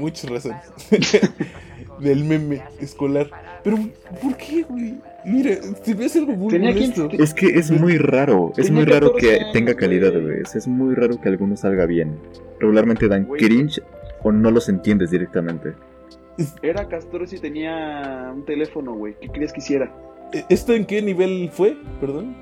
[0.00, 0.62] muchas razones.
[2.00, 3.28] del meme escolar.
[3.64, 3.78] Pero,
[4.22, 4.94] ¿por qué, güey?
[5.24, 7.08] Mira, si ves algo muy Tenía molesto.
[7.08, 10.42] 15 Es que es muy raro, es Tenía muy raro 14 que tenga calidad, güey.
[10.42, 12.16] Es muy raro que alguno salga bien.
[12.60, 13.40] Regularmente dan Güey.
[13.42, 13.82] cringe
[14.22, 15.72] o no los entiendes directamente.
[16.62, 19.14] Era Castor y tenía un teléfono, güey.
[19.20, 19.90] ¿Qué querías que hiciera?
[20.32, 21.76] ¿E- ¿Esto en qué nivel fue?
[22.00, 22.36] Perdón.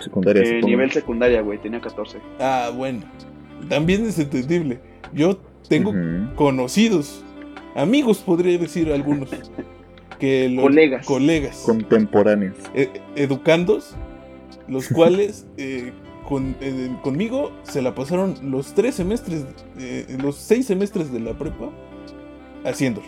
[0.00, 2.18] Secundaria, Eh, nivel secundaria, güey, tenía 14.
[2.40, 3.00] Ah, bueno.
[3.68, 4.80] También es entendible.
[5.12, 5.92] Yo tengo
[6.34, 7.24] conocidos,
[7.74, 9.30] amigos podría decir algunos,
[10.18, 11.06] que Colegas.
[11.06, 12.56] colegas, Contemporáneos.
[12.74, 13.94] eh, educandos,
[14.66, 15.92] los cuales eh,
[16.28, 19.44] con- eh, conmigo se la pasaron los tres semestres,
[19.78, 21.70] eh, los seis semestres de la prepa
[22.64, 23.06] haciéndolo.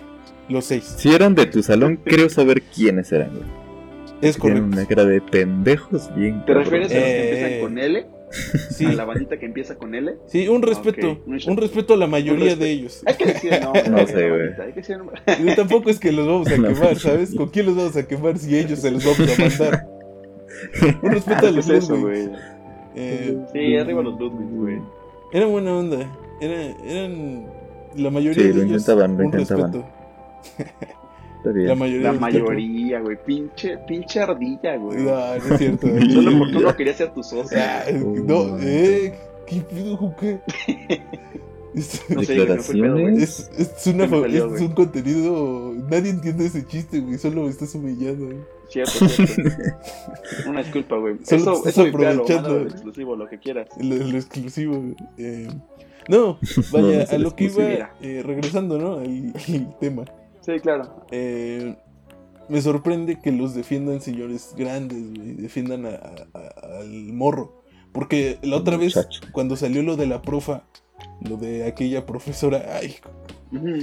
[0.49, 0.85] Los seis.
[0.97, 3.31] Si eran de tu salón, creo saber quiénes eran.
[4.21, 4.77] Es Tienen correcto.
[4.81, 6.41] una cara de pendejos bien.
[6.41, 6.65] ¿Te cabrón.
[6.65, 8.07] refieres a los que Eh, empiezan con L?
[8.71, 10.15] Sí, ¿A la bandita que empieza con L?
[10.27, 11.13] sí, un respeto.
[11.13, 13.03] Ok, un- Un respeto a la mayoría de ellos.
[13.07, 13.51] Hay que decir.
[13.91, 14.49] No de sé, güey.
[14.61, 14.97] Hay que decir
[15.57, 16.97] tampoco es que los vamos a No, quemar.
[16.99, 17.35] ¿sabes?
[17.35, 19.87] ¿Con quién los vamos a quemar si ellos se los vamos a mandar?
[21.03, 21.91] Un respeto a ¿Qué los es?
[22.97, 24.79] Eh, Sí, arriba los Ludwig, güey.
[25.33, 25.99] Era buena onda.
[26.41, 27.47] Era, eran
[27.97, 28.71] la mayoría Sí, de lo ellos.
[28.83, 29.73] intentaban, lo un intentaban.
[29.73, 31.00] respeto.
[31.41, 31.69] Está bien.
[31.69, 33.17] La mayoría La del mayoría, güey.
[33.25, 34.99] Pinche, pinche ardilla, güey.
[34.99, 35.87] No, no es cierto.
[36.13, 37.57] Solo porque uno quería ser tu socio.
[37.59, 39.15] Ah, no, eh,
[39.47, 40.41] ¿qué pido, Juque?
[41.73, 43.15] Es, No sé, güey, me fue el pedo, güey.
[43.15, 43.51] Declaraciones.
[43.57, 44.65] es, es una salió, es güey.
[44.65, 45.73] un contenido.
[45.89, 47.17] Nadie entiende ese chiste, güey.
[47.17, 48.27] Solo me estás humillando.
[48.27, 48.39] güey.
[48.69, 49.43] Cierto, cierto.
[50.49, 51.19] Una disculpa, güey.
[51.25, 52.55] Solo Eso, estás eso aprovechando.
[52.59, 53.69] de exclusivo, lo que quieras.
[53.81, 54.81] Lo, lo exclusivo.
[54.81, 54.97] güey.
[55.19, 55.49] Eh,
[56.09, 56.39] no,
[56.73, 57.91] vaya, no es a lo que iba.
[58.03, 58.95] eh, regresando, ¿no?
[58.99, 60.05] Al, al tema.
[60.41, 61.07] Sí, claro.
[61.11, 61.77] Eh,
[62.49, 66.27] me sorprende que los defiendan señores grandes, güey, defiendan a-
[66.79, 67.63] al morro.
[67.93, 69.21] Porque la otra vez, Muchacho.
[69.33, 70.63] cuando salió lo de la profa,
[71.29, 72.97] lo de aquella profesora, ay,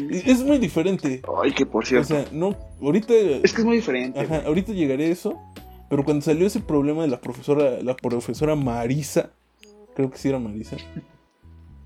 [0.10, 1.22] es muy diferente.
[1.44, 2.08] Ay, que por O cierto.
[2.08, 4.20] sea, no, ahorita, es que es muy diferente.
[4.20, 5.38] ajá, ahorita llegaré a eso,
[5.90, 9.32] pero cuando salió ese problema de la profesora, la profesora Marisa,
[9.96, 10.78] creo que sí era Marisa,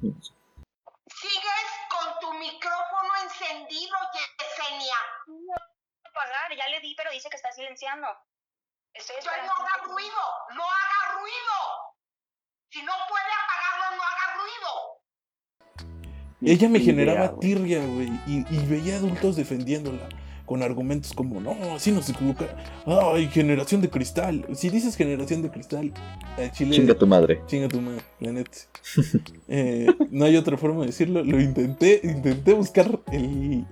[0.01, 4.99] Sigues con tu micrófono encendido, Yesenia.
[6.13, 8.07] pagar, ya le di, pero dice que está silenciando.
[8.93, 10.21] Estoy no haga ruido,
[10.55, 11.57] no haga ruido.
[12.69, 14.69] Si no puede apagarlo, no haga ruido.
[16.43, 20.09] Ella me generaba tirria, güey, y, y veía adultos defendiéndola
[20.45, 22.45] con argumentos como, no, así no se equivoca,
[22.85, 24.45] ay, generación de cristal.
[24.53, 25.93] Si dices generación de cristal,
[26.37, 27.41] a Chile, Chinga tu madre.
[27.45, 28.57] chinga tu madre, la neta.
[29.53, 33.65] Eh, no hay otra forma de decirlo, lo intenté, intenté buscar el,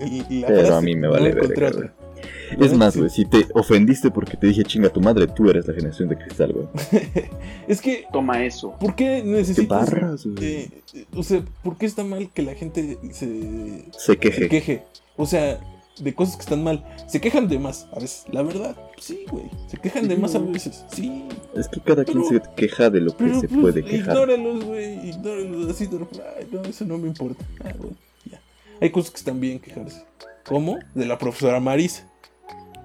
[0.00, 1.94] el- la Pero frase, a mí me no vale verga, otra.
[2.60, 5.74] Es más, güey, si te ofendiste porque te dije chinga tu madre, tú eres la
[5.74, 6.66] generación de cristal, güey.
[7.68, 8.74] Es que, Toma eso.
[8.78, 9.68] ¿por qué Te necesitas...
[9.90, 10.44] barras, güey.
[10.44, 10.70] eh,
[11.14, 14.48] o sea, ¿por qué está mal que la gente se, Se se queje.
[14.48, 14.82] queje.
[15.16, 15.58] O sea,
[15.98, 16.84] de cosas que están mal.
[17.08, 18.24] Se quejan de más, a veces.
[18.30, 19.46] La verdad, sí, güey.
[19.66, 20.84] Se quejan de más a veces.
[20.94, 21.24] Sí.
[21.56, 24.14] Es que cada quien se queja de lo que Pero se pues, puede quejar.
[24.14, 25.08] ignóralos, güey.
[25.08, 25.86] Ignóralos así.
[25.86, 26.06] de-
[26.38, 27.42] Ay, no, eso no me importa.
[27.64, 27.96] Ah, bueno,
[28.30, 28.40] ya.
[28.80, 30.04] Hay cosas que están bien quejarse.
[30.46, 30.78] ¿Cómo?
[30.94, 32.06] De la profesora Marisa.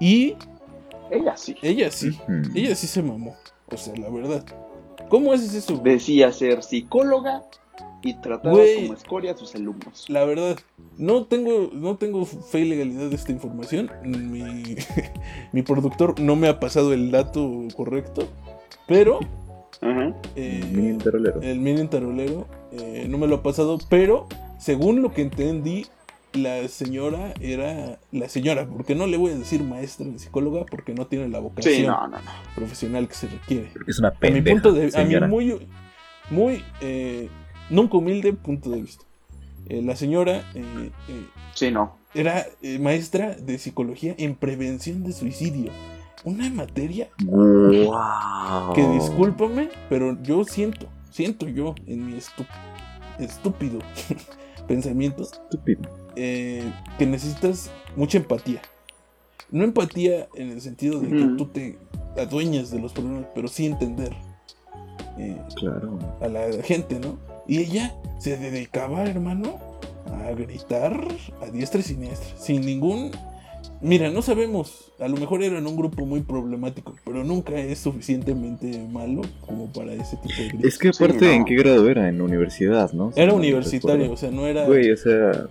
[0.02, 0.36] Y
[1.12, 1.56] Ella sí.
[1.62, 2.18] ella sí.
[2.56, 3.36] Ella sí se mamó.
[3.72, 4.44] O sea, la verdad.
[5.10, 5.78] ¿Cómo haces eso?
[5.78, 7.44] Decía ser psicóloga
[8.02, 8.88] y trataba Güey.
[8.88, 10.10] como escoria a sus alumnos.
[10.10, 10.58] La verdad,
[10.98, 13.92] no tengo, no tengo fe y legalidad de esta información.
[14.04, 14.76] Mi,
[15.52, 18.28] mi productor no me ha pasado el dato correcto,
[18.88, 19.20] pero
[19.82, 20.16] Ajá.
[20.36, 21.42] eh, Mini tarolero.
[21.42, 25.86] el mini tarolero eh, no me lo ha pasado, pero según lo que entendí,
[26.34, 30.94] la señora era la señora, porque no le voy a decir maestra ni psicóloga, porque
[30.94, 32.32] no tiene la vocación Sí, no, no, no.
[32.56, 33.72] profesional que se requiere.
[33.88, 35.28] Es una A mi pendeja, punto de a mi señora.
[35.28, 35.68] muy
[36.30, 37.30] muy eh,
[37.70, 39.04] nunca humilde punto de vista.
[39.68, 41.98] Eh, la señora eh, eh, Sí, no.
[42.14, 45.72] era eh, maestra de psicología en prevención de suicidio.
[46.24, 48.74] Una materia Wow.
[48.74, 52.46] que discúlpame, pero yo siento, siento yo en mi estu-
[53.20, 53.80] estúpido
[54.68, 55.82] pensamiento Estúpido.
[56.16, 56.64] Eh,
[56.98, 58.62] que necesitas mucha empatía.
[59.52, 61.78] No empatía en el sentido de que tú te
[62.18, 64.14] adueñas de los problemas, pero sí entender
[65.18, 66.00] eh, Claro.
[66.22, 67.18] a la gente, ¿no?
[67.48, 69.60] Y ella se dedicaba, hermano,
[70.08, 71.06] a gritar
[71.42, 73.12] a diestra y siniestra, sin ningún...
[73.82, 77.80] Mira, no sabemos, a lo mejor era en un grupo muy problemático, pero nunca es
[77.80, 80.66] suficientemente malo como para ese tipo de gritos.
[80.66, 81.32] Es que Sí, aparte, no.
[81.32, 82.08] ¿en qué grado era?
[82.08, 83.12] En universidad, ¿no?
[83.16, 84.66] Era no universitario, o sea, no era...
[84.66, 85.48] Güey, o sea,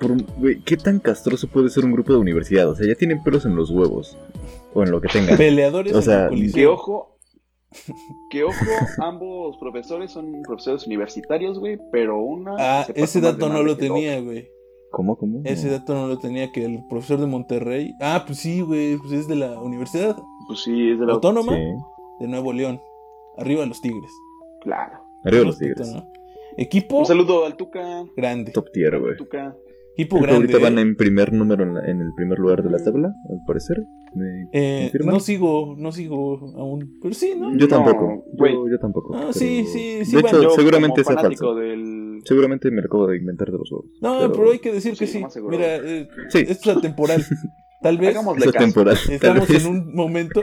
[0.00, 2.68] por un- güey, ¿qué tan castroso puede ser un grupo de universidad?
[2.68, 4.16] O sea, ya tienen pelos en los huevos.
[4.74, 5.36] O en lo que tengan.
[5.36, 6.52] Peleadores O en sea, el.
[6.52, 7.16] Que ojo.
[8.30, 8.54] Que ojo,
[8.98, 12.54] ambos profesores son profesores universitarios, güey, pero una.
[12.58, 14.48] Ah, ese dato no lo tenía, güey.
[14.92, 15.40] ¿Cómo, cómo?
[15.44, 17.92] Ese dato no lo tenía que el profesor de Monterrey.
[18.00, 21.14] Ah, pues sí, güey, pues es de la Universidad Pues sí, es de la.
[21.14, 21.62] Autónoma Sí.
[22.20, 22.80] de Nuevo León.
[23.36, 24.12] Arriba los Tigres.
[24.60, 25.00] Claro.
[25.24, 25.92] Arriba los tigres.
[26.56, 28.04] Equipo Un saludo al Tuca.
[28.16, 28.52] grande.
[28.52, 29.16] Top tier, güey.
[29.16, 29.56] Tuca.
[29.96, 30.34] Equipo grande.
[30.36, 33.38] ahorita van en primer número en, la- en el primer lugar de la tabla, al
[33.46, 33.78] parecer.
[34.14, 36.98] ¿Me Eh, no sigo, no sigo aún.
[37.02, 37.50] Pero sí, ¿no?
[37.56, 38.24] Yo No, tampoco.
[38.36, 38.52] güey.
[38.54, 39.14] Yo, yo tampoco.
[39.14, 41.54] Ah, pero- sí, sí, sí De hecho, Yo, seguramente sea falso.
[41.54, 42.20] del.
[42.24, 43.86] Seguramente me lo acabo de inventar de los huevos.
[44.00, 45.40] No, pero, hay que decir que Sí, sí.
[45.48, 46.44] Mira, eh, Sí.
[46.48, 47.22] esto es atemporal.
[47.82, 48.52] Tal vez es caso.
[48.58, 48.96] temporal.
[49.04, 49.64] tal estamos vez.
[49.66, 50.40] en un momento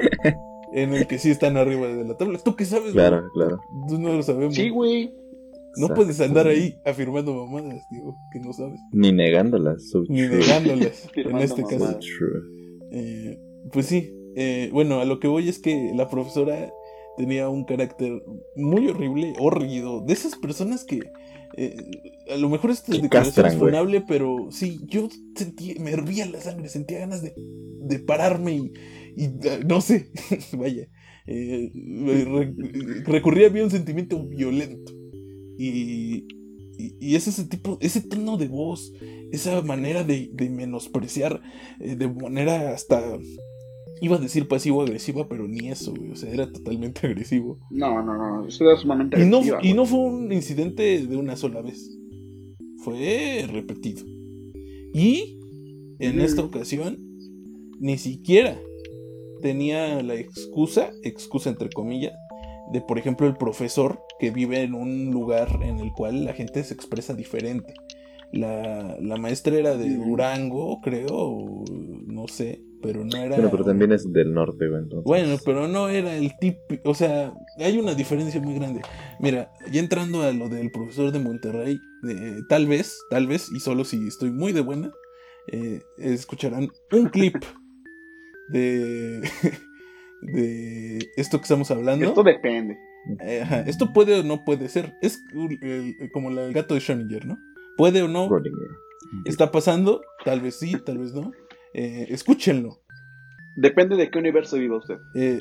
[0.74, 2.38] en el que sí están arriba de la tabla.
[2.44, 2.92] ¿Tú qué sabes?
[2.94, 3.32] Claro, güey?
[3.34, 3.62] claro.
[3.90, 4.54] Tú no lo sabemos.
[4.54, 5.12] Sí, güey.
[5.78, 5.94] No Exacto.
[5.96, 8.80] puedes andar ahí afirmando mamadas, digo, que no sabes.
[8.92, 9.90] Ni negándolas.
[9.90, 12.00] so Ni negándolas, en este So caso.
[12.92, 13.38] Eh,
[13.72, 16.70] pues sí, eh, bueno, a lo que voy es que la profesora
[17.18, 18.22] tenía un carácter
[18.56, 21.00] muy horrible, horrido, de esas personas que
[21.58, 21.76] eh,
[22.30, 26.40] a lo mejor esta Que declaración es funable, pero sí, yo sentía, me hervía la
[26.42, 28.72] sangre, sentía ganas de, de pararme y,
[29.18, 30.12] y, ah, no sé,
[30.58, 30.88] vaya,
[31.28, 32.54] eh, re-
[33.06, 34.92] recurría a mí a un sentimiento violento.
[35.64, 36.26] Y,
[36.78, 38.92] y, y es ese tipo, ese tono de voz,
[39.32, 41.42] esa manera de, de menospreciar
[41.80, 43.20] eh, de manera hasta.
[44.04, 46.12] Iba a decir pasivo-agresiva, pero ni eso, güey.
[46.12, 47.60] O sea, era totalmente agresivo.
[47.70, 48.48] No, no, no.
[48.48, 51.88] Eso era sumamente Y no, agresiva, y no fue un incidente de una sola vez.
[52.84, 54.04] Fue repetido.
[54.94, 55.38] Y
[56.00, 56.22] en Mm.
[56.22, 56.98] esta ocasión,
[57.80, 58.60] ni siquiera
[59.42, 62.14] tenía la excusa, excusa entre comillas,
[62.74, 66.64] de por ejemplo el profesor que vive en un lugar en el cual la gente
[66.64, 67.74] se expresa diferente.
[68.32, 69.96] La, la maestra era de.
[69.96, 71.66] Durango, creo, o
[72.06, 73.36] no sé, pero no era...
[73.38, 74.84] Bueno, pero también es del norte, güey.
[74.84, 75.06] Entonces.
[75.06, 78.82] Bueno, pero no era el típico, o sea, hay una diferencia muy grande.
[79.20, 83.60] Mira, ya entrando a lo del profesor de Monterrey, eh, tal vez, tal vez, y
[83.60, 84.92] solo si estoy muy de buena,
[85.52, 87.38] eh, escucharán un clip
[88.50, 89.22] de,
[90.22, 92.06] de esto que estamos hablando.
[92.06, 92.78] Esto depende.
[93.20, 94.94] Eh, ajá, esto puede o no puede ser.
[95.02, 97.38] Es el- como la- el gato de Schrödinger, ¿no?
[97.78, 98.30] Puede o no,
[99.26, 101.32] está pasando, tal vez sí, tal vez no.
[101.74, 102.80] Eh, escúchenlo.
[103.58, 104.98] Depende de qué universo viva usted.
[105.16, 105.40] Eh,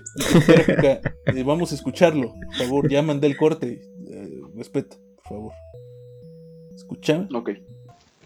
[1.27, 2.89] eh, vamos a escucharlo, por favor.
[2.91, 3.83] Ya mandé el corte.
[4.09, 5.53] Eh, respeta, por favor.
[6.75, 7.27] Escucha.
[7.35, 7.51] Ok.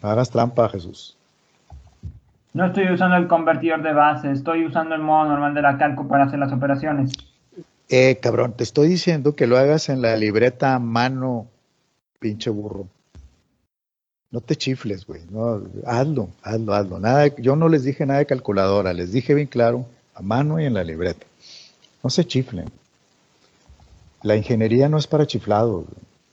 [0.00, 1.16] Hagas trampa, Jesús.
[2.52, 6.06] No estoy usando el convertidor de base, estoy usando el modo normal de la calco
[6.06, 7.10] para hacer las operaciones.
[7.88, 11.48] Eh, cabrón, te estoy diciendo que lo hagas en la libreta a mano,
[12.18, 12.88] pinche burro.
[14.30, 15.22] No te chifles, güey.
[15.30, 16.98] No, hazlo, hazlo, hazlo.
[16.98, 20.64] Nada, yo no les dije nada de calculadora, les dije bien claro, a mano y
[20.64, 21.26] en la libreta.
[22.02, 22.70] No se chiflen.
[24.22, 25.84] La ingeniería no es para chiflados.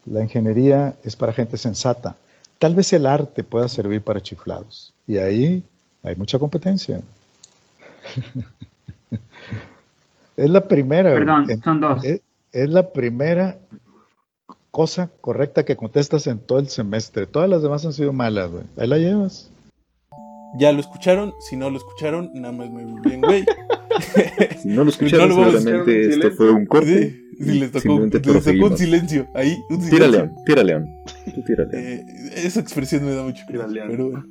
[0.06, 2.16] La ingeniería es para gente sensata.
[2.58, 4.94] Tal vez el arte pueda servir para chiflados.
[5.08, 5.64] Y ahí
[6.04, 7.02] Hay mucha competencia.
[10.38, 11.13] es la primera.
[11.13, 12.04] Perdón, en- son dos.
[12.04, 13.58] es, es la primera
[14.72, 17.26] cosa correcta que contestas en todo el semestre.
[17.26, 18.63] Todas las demás han sido malas, güey.
[18.78, 19.52] Ahí la llevas.
[20.58, 23.46] Ya lo escucharon, si no lo escucharon, nada más me bien, güey.
[24.62, 26.38] Si no lo escucharon, No lo vamos a seguramente esto silencio.
[26.38, 27.10] fue un corte.
[27.38, 29.28] Sí, sí, les tocó, les tocó un silencio.
[29.36, 30.12] Ahí, un Tira silencio.
[30.12, 30.89] león, tira león.
[31.36, 31.84] Tú tira león.
[31.86, 33.74] Eh, esa expresión me da mucho león.
[33.88, 34.26] pero bueno.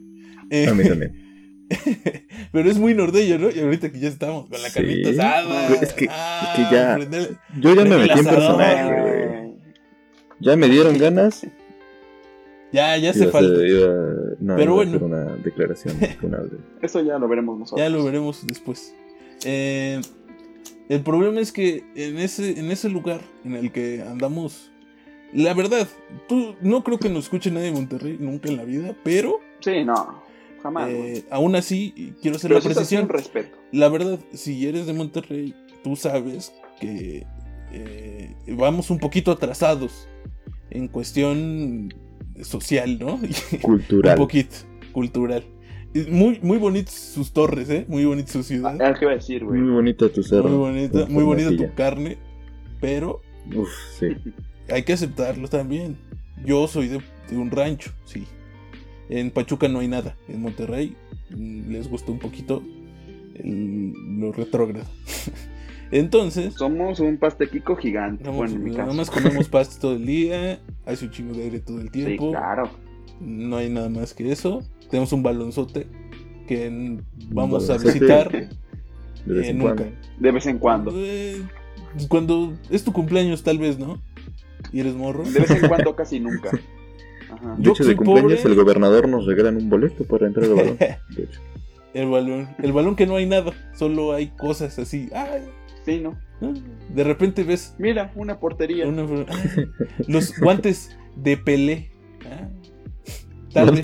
[0.51, 1.13] Eh, A mí también.
[2.53, 3.51] pero es muy nordeño, ¿no?
[3.51, 4.75] Y ahorita que ya estamos con la Sí.
[4.75, 5.69] carnita asada.
[5.69, 6.99] Güey, es que- ah, es que ya-
[7.61, 9.53] Yo ya me metí en personaje, güey.
[10.41, 11.47] Ya me dieron ganas.
[12.73, 13.67] Ya, ya hace falta.
[13.67, 14.91] iba- no, Pero iba a bueno.
[14.93, 16.59] hacer una declaración funable.
[16.83, 17.81] Eso ya lo veremos nosotros.
[17.85, 18.95] Ya lo veremos después.
[19.45, 20.01] Eh,
[20.89, 24.71] el problema es que en ese, en ese lugar en el que andamos,
[25.33, 25.89] la verdad,
[26.29, 29.85] tú no creo que nos escuche nadie de Monterrey nunca en la vida, pero Sí,
[29.85, 30.23] no.
[30.63, 30.89] Jamás.
[30.91, 31.19] güey.
[31.19, 33.03] eh, aún así quiero hacer Pero la es precisión.
[33.05, 33.57] un respeto.
[33.73, 37.27] La verdad, si eres de Monterrey, tú sabes que
[37.73, 40.09] eh, vamos un poquito atrasados
[40.71, 41.93] en cuestión
[42.43, 43.15] social, ¿no?
[43.53, 44.17] un Cultural.
[44.17, 44.57] poquito
[44.93, 45.45] cultural.
[45.95, 47.85] Y Muy, muy bonitas sus torres, ¿eh?
[47.89, 48.77] Muy bonita su ciudad.
[48.81, 49.61] Ah, ¿Qué iba a decir, güey?
[49.61, 50.49] Muy bonita tu cerro.
[50.49, 52.17] Muy bonita, muy bonita tu carne,
[52.81, 53.21] pero
[53.55, 53.69] Uf,
[53.99, 54.07] sí.
[54.69, 55.97] hay que aceptarlo también.
[56.45, 58.25] Yo soy de, de un rancho, sí.
[59.11, 60.17] En Pachuca no hay nada.
[60.29, 60.97] En Monterrey
[61.31, 62.63] mm, les gusta un poquito
[63.35, 64.87] el- lo retrógrado.
[65.91, 68.23] Entonces, Somos un pastequico gigante.
[68.25, 68.97] nada bueno, en mi nada caso.
[68.97, 72.31] más comemos pasto todo el día, hace un chingo de aire todo el Sí, tiempo.
[72.31, 72.71] claro.
[73.21, 74.63] No hay nada más que eso.
[74.89, 75.87] Tenemos un balonzote
[76.47, 76.99] que
[77.33, 79.75] vamos a visitar De vez eh, en nunca.
[79.75, 79.97] cuando.
[80.19, 80.93] De vez en cuando.
[80.95, 81.43] Eh,
[82.09, 84.01] cuando es tu cumpleaños, tal vez, ¿no?
[84.73, 85.25] Y eres morro.
[85.25, 86.51] De vez en cuando, casi nunca.
[87.33, 87.55] Ajá.
[87.59, 88.51] De hecho, de cumpleaños, pobre.
[88.51, 90.77] el gobernador nos regalan un boleto para entrar al balón.
[90.79, 91.41] De hecho.
[91.95, 92.49] El balón.
[92.63, 93.53] El balón que no hay nada.
[93.75, 95.09] Solo hay cosas así.
[95.15, 95.43] Ay,
[95.85, 96.19] Sí, ¿no?
[96.95, 98.87] de repente ves Mira, una portería.
[98.87, 99.07] una-
[100.09, 101.91] los guantes de Pelé.
[102.27, 102.49] Ah,
[103.53, 103.83] tal vez.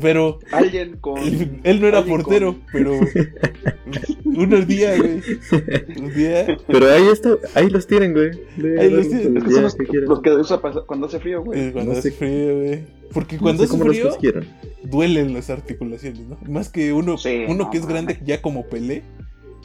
[0.00, 1.18] Pero Alguien con.
[1.18, 2.92] él, él no era portero, con- pero
[4.24, 5.20] unos días, güey.
[6.00, 6.56] Un día.
[6.66, 8.30] Pero ahí está, ahí los tienen, güey.
[8.56, 9.36] De- Ahí los tienen.
[9.36, 11.60] Es que son los, los que usa cuando hace frío, güey.
[11.60, 12.84] eh, cuando No hace sé- frío, güey.
[13.12, 14.32] Porque No cuando sé hace los frío,
[14.84, 16.38] duelen las articulaciones, ¿no?
[16.48, 19.02] Más que uno, Sí, uno no que es grande ya como Pelé,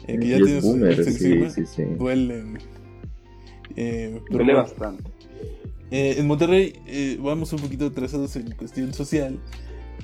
[0.06, 1.82] eh, que ya tiene sus sí, sí, sí.
[1.98, 2.58] duelen.
[3.76, 5.04] Eh, Duele bastante.
[5.90, 9.38] eh, en Monterrey eh, vamos un poquito atrasados en cuestión social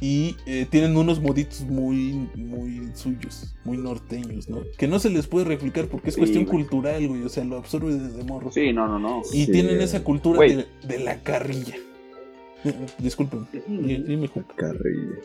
[0.01, 4.63] y eh, tienen unos moditos muy, muy suyos, muy norteños, ¿no?
[4.79, 6.57] Que no se les puede replicar porque es Sí, cuestión güey.
[6.59, 8.51] cultural, güey, o sea, lo absorbe desde morro.
[8.51, 9.23] Sí, no, no, no.
[9.33, 9.53] Y Sí.
[9.53, 11.75] tienen esa cultura de, de la carrilla.
[12.65, 14.55] Eh, Disculpen, di- dime Juca.
[14.57, 15.17] Carrilla.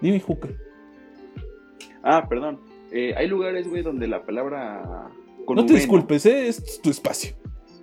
[0.00, 0.48] Dime Juca.
[2.02, 2.60] Ah, perdón.
[2.90, 5.08] Eh, hay lugares, güey, donde la palabra.
[5.46, 6.48] Con No te disculpes, ¿eh?
[6.48, 7.34] es tu espacio.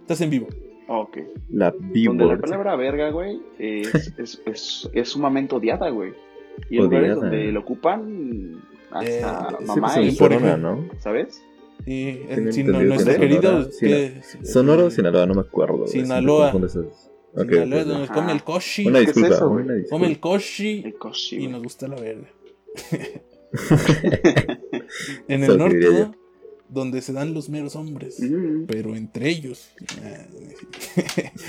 [0.02, 0.48] Estás en vivo.
[0.90, 1.18] Ah, ok.
[1.52, 2.42] La Donde la B-word.
[2.42, 6.14] palabra verga, güey, es, es, es, es sumamente odiada, güey.
[6.70, 6.84] Y Odiada.
[6.84, 10.76] lugares donde lo ocupan hasta Eh, mamá Sí, y y pues, por en Sonora, ejemplo-
[10.88, 11.00] ¿no?
[11.00, 11.44] ¿sabes?
[11.86, 13.70] Y eh, Tengo si no, nuestro que querido.
[14.44, 15.88] Sonora, o Sinaloa, no me acuerdo.
[15.88, 16.52] Sinaloa.
[16.52, 18.14] siempre confundo esas- Ok, Sinaloa, donde Ajá.
[18.16, 18.88] come el koshi.
[18.88, 19.90] Una ¿Qué es disculpa, eso, una disculpa.
[19.96, 20.84] Come el koshi.
[20.84, 20.96] El
[21.44, 22.28] Y nos gusta la verga.
[25.28, 26.08] en el norte.
[26.70, 28.20] Donde se dan los meros hombres.
[28.20, 28.66] Mm.
[28.68, 29.70] Pero entre ellos.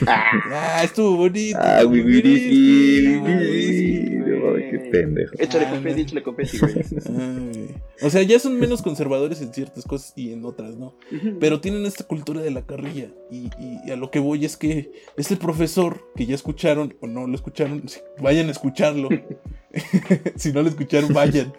[0.06, 1.59] Ah, Ah, estuvo bonito.
[1.61, 4.50] Ah, estuvo güey, güey, bonito, güey, estuvo güey, bonito.
[4.50, 5.33] güey, qué pendejo.
[5.38, 6.02] échale Ah, confeti, no.
[6.02, 6.74] échale confeti, güey.
[7.18, 10.94] Ay, O sea, ya son menos conservadores en ciertas cosas y en otras, ¿no?
[11.38, 13.09] Pero tienen esta cultura de la carrilla.
[13.30, 17.06] Y, y- y a lo que voy es que este profesor que ya escucharon o
[17.06, 17.83] no lo escucharon,
[18.22, 19.09] vayan a escucharlo.
[20.37, 21.52] si no lo escucharon, vayan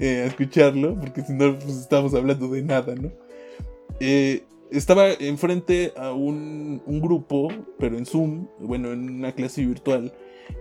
[0.00, 3.10] eh, a escucharlo, porque si no, pues estamos hablando de nada, ¿no?
[4.00, 10.12] Eh, estaba enfrente a un, un grupo, pero en Zoom, bueno, en una clase virtual.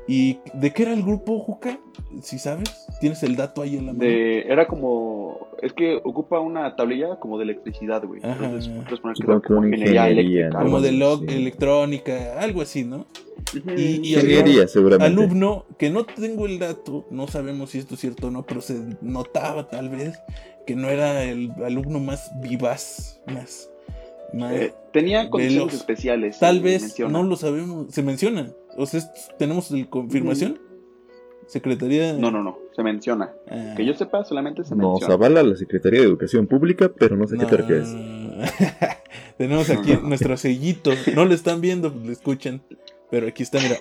[0.08, 1.80] ¿Y de qué era el grupo, Juca?
[2.22, 4.06] Si sabes, tienes el dato ahí en la mano.
[4.06, 5.48] De, era como.
[5.62, 8.20] Es que ocupa una tablilla como de electricidad, güey.
[8.24, 8.46] Ajá.
[8.46, 8.70] Entonces,
[9.00, 10.60] puedes poner que como ingeniería eléctrica.
[10.62, 11.36] como de log, sí.
[11.36, 13.06] electrónica, algo así, ¿no?
[13.78, 15.06] Y- y Ingeniería, seguramente.
[15.06, 18.62] Alumno, que no tengo el dato, no sabemos si esto es cierto o no, pero
[18.62, 20.20] se notaba tal vez
[20.68, 23.70] que no era el alumno más vivaz, más...
[24.34, 25.74] Eh, tenía condiciones veloz.
[25.82, 26.40] especiales.
[26.40, 27.12] tal vez, menciona.
[27.14, 28.52] no lo sabemos, se menciona.
[28.78, 30.60] O sea, es- ¿tenemos el confirmación?
[31.48, 32.14] Secretaría...
[32.14, 32.58] No, no, no.
[32.76, 33.32] Se menciona.
[33.52, 35.14] Ah, Que yo sepa, solamente se Nos menciona.
[35.14, 37.90] avala la Secretaría de Educación Pública, pero no sé qué refieres.
[39.38, 40.92] Tenemos aquí nuestro sellito.
[41.16, 42.62] No lo están viendo, lo escuchan.
[43.12, 43.76] Pero aquí está, mira.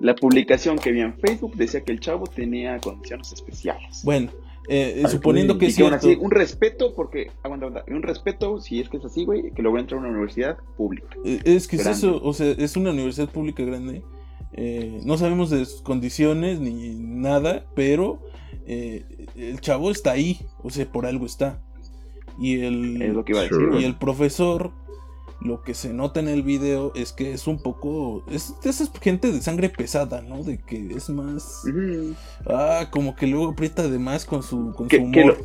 [0.00, 4.02] La publicación que vi en Facebook decía que el chavo tenía condiciones especiales.
[4.04, 4.30] Bueno,
[4.70, 8.88] eh, Ay, suponiendo que que así, un respeto, porque, aguanta, aguanta, un respeto, si es
[8.88, 11.08] que es así, güey, que lo voy a entrar a una universidad pública.
[11.24, 14.02] Eh, Es que es eso, o sea, es una universidad pública grande.
[14.52, 18.20] eh, no sabemos de sus condiciones ni nada, pero
[18.66, 19.04] eh,
[19.36, 21.62] el chavo está ahí, o sea, por algo está.
[22.38, 23.80] Y el, Es lo que iba a decir, Sure.
[23.80, 24.72] y el profesor,
[25.40, 28.24] lo que se nota en el video es que es un poco.
[28.30, 30.42] Es de esa gente de sangre pesada, ¿no?
[30.44, 31.62] De que es más.
[32.46, 35.12] Ah, como que luego aprieta de más con su, con su Que, humor.
[35.12, 35.36] que lo,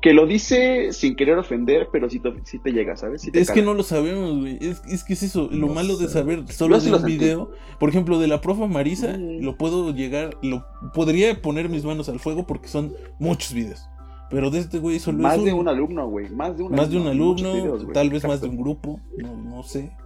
[0.00, 3.22] que lo dice sin querer ofender, pero sí te, sí te llega, ¿sabes?
[3.22, 4.58] Sí te Es que no lo sabemos, güey.
[4.60, 7.50] Es, es que es eso, lo No malo de saber solo de un video.
[7.78, 12.20] Por ejemplo, de la profa Marisa, lo puedo llegar, lo podría poner mis manos al
[12.20, 13.88] fuego porque son muchos videos.
[14.30, 16.28] Pero de este güey solo Más es de un- alumno, güey.
[16.30, 17.52] Más de un más de un alumno.
[17.54, 19.96] videos, tal vez más de un grupo, no, no sé.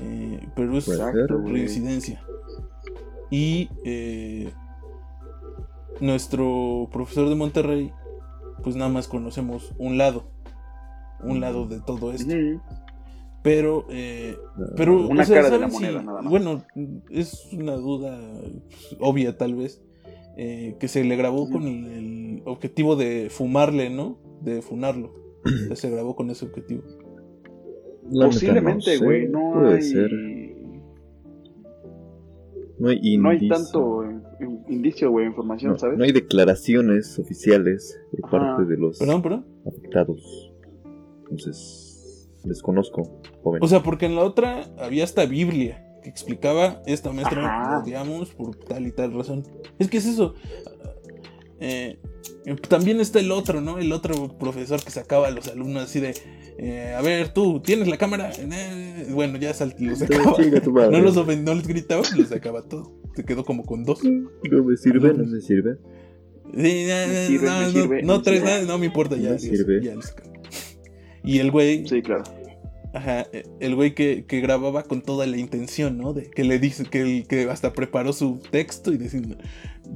[0.00, 2.22] Eh, pero es Exacto, reincidencia.
[3.30, 4.52] Y eh,
[6.00, 7.92] nuestro profesor de Monterrey,
[8.62, 10.30] pues nada más conocemos un lado.
[11.20, 12.32] Un lado de todo esto.
[13.42, 14.36] Pero, eh,
[14.76, 16.30] pero Una o sea, cara de la ¿saben si- moneda, nada más.
[16.30, 16.62] Bueno,
[17.10, 19.82] es una duda pues, obvia tal vez,
[20.38, 24.18] eh, que se le grabó con el, el objetivo de fumarle, ¿no?
[24.40, 25.12] De funarlo.
[25.74, 26.82] Se grabó con ese objetivo.
[28.10, 29.28] Posiblemente, no sé, güey.
[29.28, 29.82] No, puede hay.
[29.82, 30.10] ser.
[32.78, 34.20] No hay No hay tanto eh,
[34.68, 35.98] indicio, güey, información, No, ¿sabes?
[35.98, 38.56] no hay declaraciones oficiales por Ajá.
[38.56, 39.46] parte de los Perdón, perdón.
[39.66, 40.52] afectados.
[41.22, 43.62] Entonces, desconozco, joven.
[43.62, 47.78] O sea, porque en la otra había hasta Biblia que explicaba esta maestra Ajá.
[47.80, 49.44] odiamos por tal y tal razón.
[49.78, 50.34] Es que es eso.
[51.60, 51.98] Eh,
[52.68, 53.78] también está el otro, ¿no?
[53.78, 56.14] El otro profesor que sacaba a los alumnos así de,
[56.58, 58.30] eh, a ver, tú, ¿tienes la cámara?
[58.38, 60.36] Eh, bueno, ya sal- los sacaba.
[60.90, 62.92] No los no les gritaba, los sacaba todo.
[63.16, 64.04] Se quedó como con dos.
[64.04, 65.78] No me sirve, no me sirve.
[66.54, 68.52] Sí, no, Me no, sirve, no, me no, sirve, no me traes sirve.
[68.54, 69.30] nada, no me importa, ya.
[69.30, 69.84] Me Dios, sirve.
[69.84, 70.30] ya lo sacaba.
[71.24, 72.22] Y el güey, Sí, claro.
[72.98, 76.12] Ajá, eh, el güey que, que grababa con toda la intención, ¿no?
[76.14, 79.36] De que le dice que, el- que hasta preparó su texto y diciendo,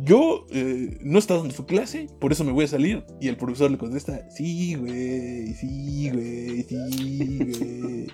[0.04, 3.02] yo eh, no estaba dando su clase, por eso me voy a salir.
[3.20, 8.06] Y el profesor le contesta, sí, güey, sí, güey, sí, güey.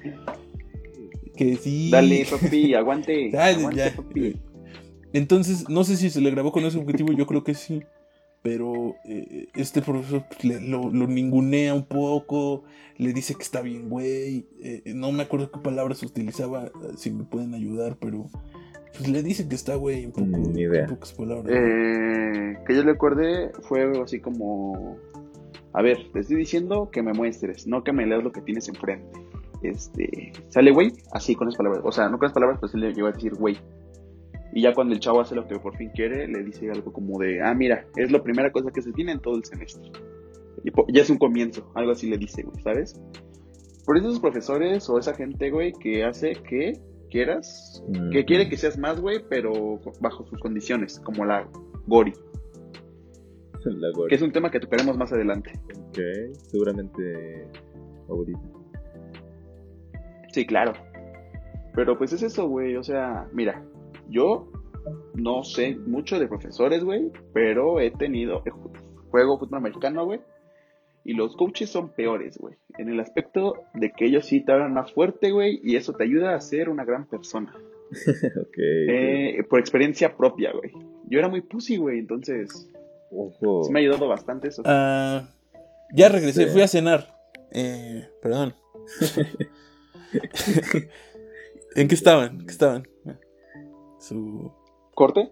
[1.36, 1.90] Que sí.
[1.90, 3.30] Dale, papi, aguante.
[3.30, 3.94] Dale, aguante, ya.
[3.94, 4.36] papi.
[5.12, 7.82] Entonces, no sé si se le grabó con ese objetivo, yo creo que sí.
[8.42, 12.62] Pero eh, este profesor le- lo, lo ningunea un poco,
[12.96, 14.46] le dice que está bien, güey.
[14.62, 18.26] eh, no me acuerdo qué palabras utilizaba, eh, si me pueden ayudar, pero
[18.96, 20.82] pues le dice que está, güey, un poco, Ni idea.
[20.82, 21.46] en pocas palabras.
[21.50, 24.96] Eh, que yo le acordé fue algo así como...
[25.74, 28.68] A ver, te estoy diciendo que me muestres, no que me leas lo que tienes
[28.68, 29.18] enfrente.
[29.62, 31.82] Este, sale güey, así con esas palabras.
[31.84, 33.58] O sea, no con esas palabras, pues él le llegó a decir güey.
[34.52, 37.18] Y ya cuando el chavo hace lo que por fin quiere, le dice algo como
[37.18, 39.90] de, ah, mira, es la primera cosa que se tiene en todo el semestre.
[40.64, 43.00] Y ya es un comienzo, algo así le dice, güey, ¿sabes?
[43.84, 46.80] Por eso esos profesores o esa gente, güey, que hace que
[47.10, 47.82] quieras,
[48.12, 51.48] que quiere que seas más, güey, pero bajo sus condiciones, como la
[51.86, 52.12] Gori,
[53.64, 55.52] La que es un tema que tocaremos más adelante.
[55.88, 55.98] Ok,
[56.42, 57.48] seguramente
[58.08, 58.40] ahorita.
[60.32, 60.72] Sí, claro.
[61.74, 62.76] Pero pues es eso, güey.
[62.76, 63.64] O sea, mira,
[64.08, 64.50] yo
[65.14, 68.42] no sé mucho de profesores, güey, pero he tenido,
[69.10, 70.20] juego fútbol americano, güey.
[71.04, 72.56] Y los coaches son peores, güey.
[72.76, 76.04] En el aspecto de que ellos sí te hablan más fuerte, güey, y eso te
[76.04, 77.54] ayuda a ser una gran persona.
[78.40, 78.56] Ok.
[78.58, 80.72] Eh, por experiencia propia, güey.
[81.08, 82.70] Yo era muy pussy, güey, entonces
[83.10, 83.64] Ojo.
[83.64, 84.62] sí me ha ayudado bastante eso.
[84.66, 85.26] Ah,
[85.94, 86.50] ya regresé, Sí.
[86.52, 87.16] fui a cenar.
[87.50, 88.54] Eh, perdón.
[91.76, 92.38] ¿En qué estaban?
[92.44, 92.86] ¿Qué estaban?
[93.98, 94.52] Su...
[94.94, 95.30] ¿Corte?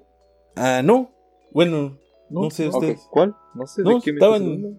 [0.57, 1.11] Ah, no.
[1.53, 1.99] Bueno,
[2.31, 2.75] no, sé ok.
[2.75, 3.07] ustedes.
[3.11, 3.35] ¿Cuál?
[3.55, 4.79] No sé No, de qué me estaban-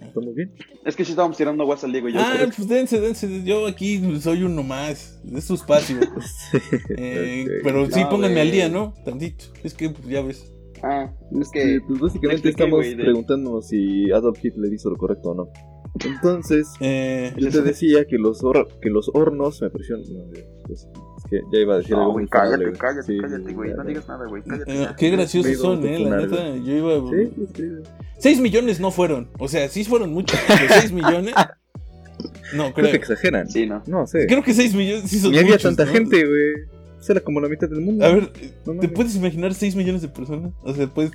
[0.00, 0.52] ¿Estamos bien?
[0.86, 2.20] Es que sí estábamos tirando guas al Diego y yo.
[2.20, 3.44] Ah, pues dense, dense.
[3.44, 5.20] Yo aquí soy uno más.
[5.32, 5.96] Es su espacio.
[6.96, 7.46] Eh.
[7.62, 8.94] Pero sí, No, pónganme al día, ¿no?
[9.04, 9.44] Tantito.
[9.62, 10.52] Es que, pues, ya ves.
[10.82, 15.30] Ah, es que pues básicamente expliqué, estamos de- preguntándonos si Adolf Hitler hizo lo correcto
[15.30, 15.48] o no.
[16.04, 20.06] Entonces, Eh, yo te decía que los, hor- que los hornos me presionan.
[20.10, 20.24] No,
[20.66, 20.88] pues,
[21.30, 22.76] que ya iba a decir No, algo güey, cállate, güey.
[22.76, 23.72] cállate, Sí, cállate, güey.
[23.74, 24.42] No digas nada, güey.
[24.42, 24.82] Cállate.
[24.82, 25.98] eh, qué graciosos son, eh.
[26.00, 27.10] La neta, yo iba.
[27.10, 27.62] Sí, sí, sí.
[28.18, 29.28] 6 millones no fueron.
[29.38, 30.38] O sea, sí fueron muchos.
[30.46, 31.34] Pero 6 millones.
[32.54, 32.94] No, Creo que creo.
[32.96, 33.48] exageran.
[33.48, 33.82] Sí, no.
[33.86, 34.26] No sé.
[34.26, 35.92] Creo que 6 millones sí son Ni había muchos, tanta ¿no?
[35.92, 36.52] gente, güey.
[36.96, 38.04] Pues era como la mitad del mundo.
[38.04, 38.30] A ver,
[38.66, 40.52] No ¿te puedes imaginar 6 millones de personas?
[40.62, 41.12] O sea, ¿puedes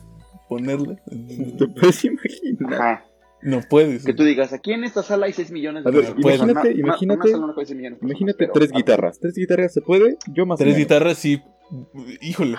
[0.50, 0.96] ponerla?
[1.60, 2.74] ¿Te puedes imaginar?
[2.74, 3.06] Ajá.
[3.46, 4.04] No puedes.
[4.04, 6.22] Que tú digas, aquí en esta sala hay 6 millones de ver, personas.
[6.22, 8.54] Pues, imagínate, Una- una- imagínate, una sala no puede ser millones de personas, imagínate pero-
[8.54, 9.20] tres guitarras.
[9.20, 10.80] Tres guitarras se puede, yo más Tres menos.
[10.80, 11.42] guitarras sí
[12.22, 12.58] Híjole.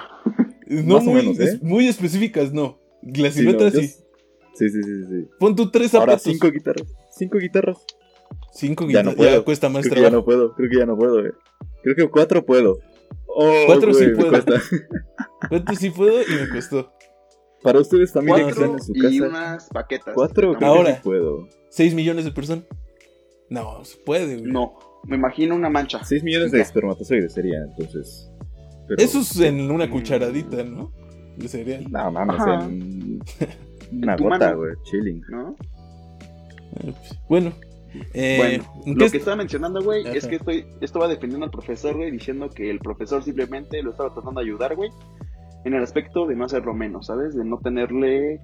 [0.66, 1.44] No Más o muy, menos, ¿eh?
[1.44, 2.78] es- muy específicas, no.
[3.02, 3.86] La Sí, silueta yo- sí.
[3.86, 5.28] Sí, sí, sí, sí.
[5.38, 6.32] Pon tú tres Ahora zapatos.
[6.32, 6.92] cinco guitarras.
[7.12, 7.76] Cinco guitarras.
[8.52, 9.04] Cinco Ya guitarras.
[9.06, 9.44] no Ya, puedo.
[9.44, 11.32] cuesta más Creo que ya no puedo, creo que ya no puedo, güey.
[11.82, 12.78] Creo que cuatro puedo.
[13.28, 14.30] Oh, Cuatro sí puedo.
[15.50, 16.92] Cuatro sí puedo y me costó.
[17.62, 19.28] Para ustedes, familia que están Cuatro en su y casa.
[19.28, 20.14] unas paquetas.
[20.14, 20.94] Cuatro, creo que Ahora.
[20.96, 21.48] sí puedo.
[21.70, 22.64] ¿Seis millones de personas?
[23.50, 24.50] No, se puede, güey.
[24.52, 26.02] No, me imagino una mancha.
[26.04, 28.30] 6 millones de espermatozoides sería, entonces.
[28.88, 30.92] Pero- Eso es en una cucharadita, ¿no?
[31.36, 31.86] De cereal.
[31.90, 33.20] No, mames, en
[34.02, 34.56] una gota, mano.
[34.58, 35.22] güey, chilling.
[35.28, 35.54] ¿No?
[36.80, 37.52] Eh, pues, Bueno.
[38.12, 41.96] Eh, bueno, ¿en lo que estaba mencionando, güey, es que estoy, estaba defendiendo al profesor,
[41.96, 44.90] güey, diciendo que el profesor simplemente lo estaba tratando de ayudar, güey,
[45.66, 47.34] en el aspecto de no hacerlo menos, ¿sabes?
[47.34, 48.40] De no tenerle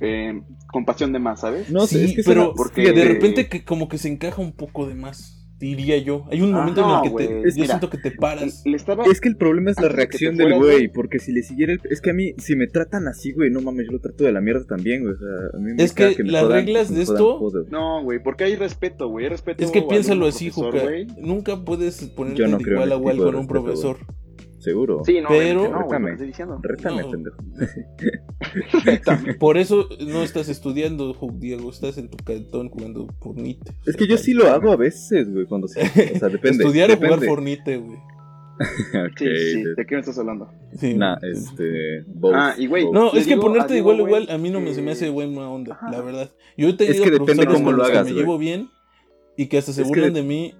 [0.00, 0.40] eh,
[0.72, 1.70] compasión de más, ¿sabes?
[1.70, 4.52] No sé, sí, es que pero porque- de repente que como que se encaja un
[4.52, 6.24] poco de más, diría yo.
[6.30, 8.10] Hay un Ah, momento en no, el que te, Es- yo mira, siento que te
[8.10, 8.62] paras.
[8.66, 9.04] Le estaba...
[9.04, 11.80] Es que el problema es la reacción del güey, porque si le siguiera el...
[11.88, 14.32] Es que a mí, si me tratan así, güey, no mames, yo lo trato de
[14.32, 15.14] la mierda también, güey.
[15.14, 17.64] O sea, a mí me Es que me las jodan, reglas me de jodan, esto-.
[17.70, 20.82] No, güey, porque hay respeto, güey, hay respeto Es que al piénsalo así, Juca.
[21.20, 23.98] Nunca puedes ponerte Yo no igual a igual con un profesor.
[24.64, 25.02] Seguro.
[25.04, 25.86] Sí, no, Pero- no,
[26.62, 27.02] Rétame.
[27.02, 27.10] No.
[27.10, 27.36] pendejo.
[29.38, 31.68] Por eso no estás estudiando, Diego.
[31.70, 33.74] Estás en tu cantón jugando Fornite.
[33.84, 35.80] Es que yo sí lo hago a veces, güey, cuando sí.
[35.80, 36.64] O sea, depende.
[36.64, 37.10] Estudiar o jugar.
[37.28, 37.98] Fornite, güey.
[39.18, 40.48] Sí, sí, de- ¿de qué me estás hablando?
[40.78, 40.94] Sí.
[40.94, 42.04] Nah, este.
[42.06, 42.90] both, Ah, y güey.
[42.90, 44.72] No, es que digo ponerte a de Diego, igual a igual a mí no me,
[44.72, 45.90] se me que- hace buena onda, Ajá.
[45.90, 46.30] la verdad.
[46.56, 48.70] Yo he tenido que depende profesores cómo lo hagas, que me llevo bien
[49.36, 50.54] y que hasta se Es burlan de mí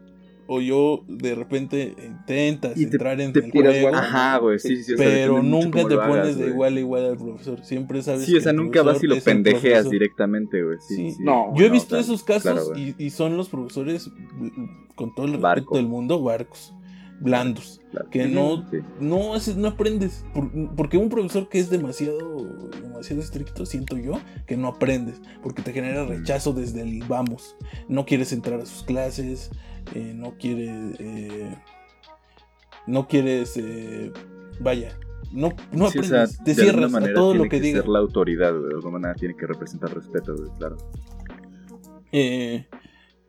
[0.46, 3.96] o yo de repente intentas Y te- entrar en te el tiras juego.
[3.96, 4.92] Ajá, güey, sí, sí.
[4.92, 7.64] o sea, pero nunca te pones hagas, de igual a igual al profesor.
[7.64, 10.76] Siempre sabes Sí, o sea, el nunca vas y profesor lo pendejeas directamente, güey.
[10.86, 11.10] Sí, Sí.
[11.12, 11.22] sí.
[11.24, 14.94] No, Yo he no, visto claro, esos casos claro, y, y son los profesores, mm,
[14.94, 15.76] con todo el respeto Barco.
[15.76, 16.74] del mundo, barcos,
[17.20, 18.10] blandos, Claro.
[18.10, 18.78] que no, Sí.
[19.00, 20.24] no, haces, no aprendes.
[20.34, 22.44] Por- porque un profesor que es demasiado,
[22.82, 27.56] demasiado estricto, siento yo, que no aprendes, porque te genera rechazo desde el vamos.
[27.88, 29.50] No quieres entrar a sus clases,
[29.94, 31.56] eh, no quieres, eh,
[32.86, 34.12] no quieres, eh,
[34.60, 34.98] vaya,
[35.32, 37.50] no, no Sí, o sea, aprendes, te de alguna cierras a manera todo tiene lo
[37.50, 37.80] que, diga.
[37.80, 38.52] ser la autoridad.
[38.52, 40.76] De alguna manera tiene que representar respeto, güey, claro.
[42.12, 42.66] Eh,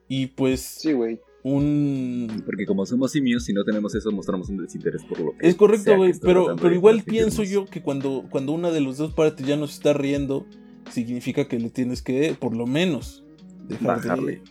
[0.07, 1.19] y pues Sí, güey.
[1.45, 5.47] Un Porque como somos simios, si no tenemos eso, mostramos un desinterés por lo que
[5.47, 9.13] Es correcto, güey, pero, pero igual pienso yo que cuando, cuando una de las dos
[9.13, 10.47] partes ya no se está riendo,
[10.89, 13.23] significa que le tienes que, por lo menos,
[13.67, 14.41] dejar Bajarle.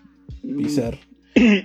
[0.42, 0.98] de pisar.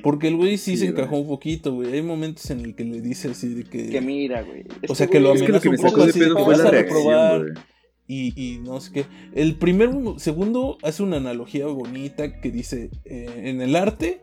[0.01, 0.99] Porque el güey sí, Sí, se güey.
[0.99, 1.93] encajó un poquito, güey.
[1.93, 3.89] Hay momentos en el que le dice así de que...
[3.89, 4.65] Que mira, güey.
[4.87, 6.35] O sea, que lo Es que lo que amenaza un poco de así de pedo
[6.37, 7.41] que vas a reprobar.
[7.41, 7.53] güey.
[8.07, 9.05] y, y no sé qué.
[9.35, 14.21] El primer segundo hace una analogía bonita que dice, eh, en el arte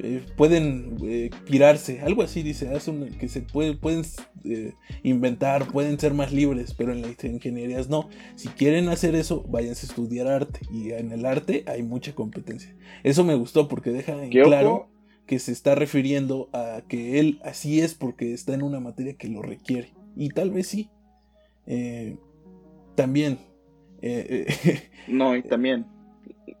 [0.00, 4.04] eh, pueden eh, pirarse, algo así dice, hace una- que se puede, pueden
[4.44, 8.08] eh, inventar, pueden ser más libres, pero en las ingenierías no.
[8.36, 12.74] Si quieren hacer eso, váyanse a estudiar arte y en el arte hay mucha competencia.
[13.02, 14.88] Eso me gustó porque deja en claro
[15.26, 19.28] que se está refiriendo a que él así es porque está en una materia que
[19.28, 19.92] lo requiere.
[20.16, 20.88] Y tal vez sí.
[21.66, 22.16] Eh,
[22.94, 23.38] también.
[24.02, 24.46] eh,
[25.08, 25.86] No, y también.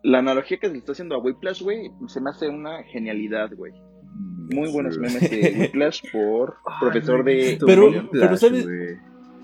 [0.02, 3.50] La analogía que se le está haciendo a Whiplash, güey, se me hace una genialidad,
[3.56, 3.72] güey.
[4.50, 7.58] Muy buenos Sí, memes de Whiplash por Ay, profesor de.
[7.64, 8.66] Pero- Whiplash, pero ¿sabes?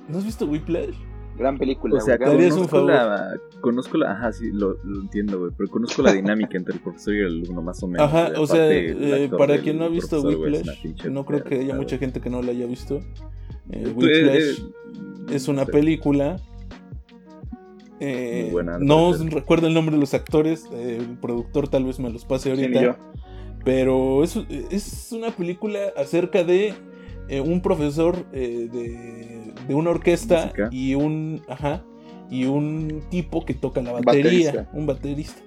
[0.08, 0.94] ¿No has visto Whiplash?
[1.36, 2.28] Gran película, O sea, güey.
[2.28, 2.92] ¿te harías un conozco favor?
[2.92, 6.80] la, conozco la, ajá, sí, lo, lo entiendo, güey, pero conozco la dinámica entre el
[6.80, 8.06] profesor y el alumno más o menos.
[8.06, 10.64] Ajá, o sea, eh, para quien no ha visto Whiplash,
[11.10, 12.98] no creo que haya mucha gente que no la haya visto.
[13.70, 16.36] Eh, eh, Whiplash eh, es una película.
[18.04, 22.10] Eh, buena, no recuerdo el nombre de los actores, eh, el productor tal vez me
[22.10, 22.98] los pase ahorita.
[23.64, 24.36] Pero es,
[24.70, 26.74] es una película acerca de
[27.28, 28.68] eh, un profesor de,
[29.66, 30.68] de una orquesta Música.
[30.70, 31.82] y un ajá
[32.30, 34.70] y un tipo que toca la batería, Baterista.
[34.74, 35.42] un baterista.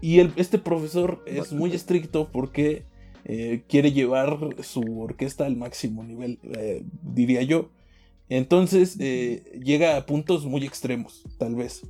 [0.00, 1.54] Y el- este profesor es Baterista.
[1.56, 2.84] muy estricto porque
[3.68, 6.38] quiere llevar su orquesta al máximo nivel,
[7.02, 7.68] diría yo.
[8.36, 11.82] Entonces eh, llega a puntos muy extremos, tal vez.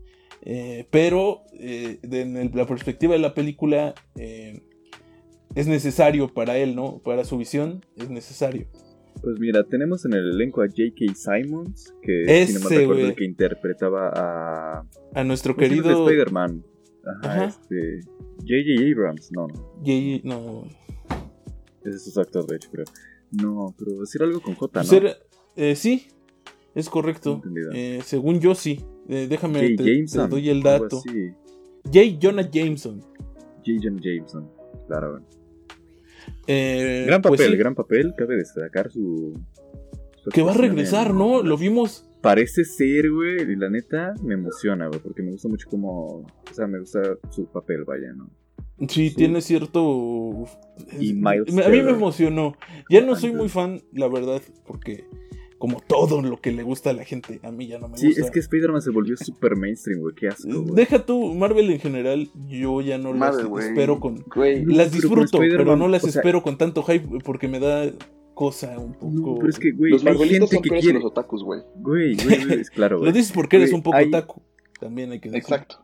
[0.45, 4.61] Eh, pero eh, de- en el- la perspectiva de la película eh,
[5.55, 6.99] es necesario para él, ¿no?
[7.05, 8.66] Para su visión es necesario.
[9.22, 11.14] Pues mira, tenemos en el elenco a J.K.
[11.14, 14.84] Simons, que Ese, si no me recuerdo el que interpretaba a...
[15.14, 16.64] A nuestro querido De Spider-Man.
[17.22, 17.45] Ajá, Ajá.
[17.47, 18.01] este...
[18.40, 18.90] J.J.
[18.90, 19.72] Abrams, no, no.
[19.84, 20.64] Jay- no,
[21.84, 22.86] Ese es su actor, de hecho, creo.
[23.30, 24.88] No, pero decir algo con J, ¿no?
[25.55, 26.09] eh, sí,
[26.74, 27.42] es correcto.
[27.74, 28.80] Eh, según yo sí.
[29.08, 30.30] Eh, déjame te, te Jameson.
[30.30, 31.02] doy el dato.
[31.84, 32.00] J.
[32.20, 33.00] Jonah Jameson.
[33.64, 33.78] J.
[33.82, 34.50] Jonah Jameson.
[34.86, 35.20] Claro.
[36.46, 37.56] Eh, Gran pues papel, sí.
[37.58, 38.14] gran papel.
[38.16, 39.34] Cabe destacar su,
[40.32, 41.42] Que va a regresar, en- ¿no?
[41.42, 42.08] Lo vimos.
[42.20, 46.26] Parece ser, güey, y la neta me emociona, güey, porque me gusta mucho como, o
[46.52, 47.00] sea, me gusta
[47.30, 48.30] su papel, vaya, ¿no?
[48.88, 49.14] Sí, Sí.
[49.16, 50.44] tiene cierto.
[51.00, 52.54] Y Miles a mí me emocionó.
[52.88, 55.04] Ya no soy muy fan, la verdad, porque
[55.62, 58.06] como todo lo que le gusta a la gente, a mí ya no me Sí,
[58.08, 58.22] gusta.
[58.22, 60.74] es que Spider-Man se volvió súper mainstream, güey, qué asco, güey.
[60.74, 64.24] Deja tú, Marvel en general, yo ya no Marvel, las espero con.
[64.34, 64.64] Güey.
[64.66, 67.88] No, Las disfruto, pero no las o sea- espero con tanto hype porque me da
[68.34, 69.12] cosa un poco.
[69.12, 70.16] No, pero es que, güey, Los gente
[70.48, 70.94] son que peores que quiere...
[70.98, 71.60] los otakus, güey.
[71.76, 73.12] Güey, güey, es claro, Lo güey.
[73.12, 74.42] dices porque eres un poco hay- otaku.
[74.80, 75.54] También hay que decirlo.
[75.56, 75.76] Exacto.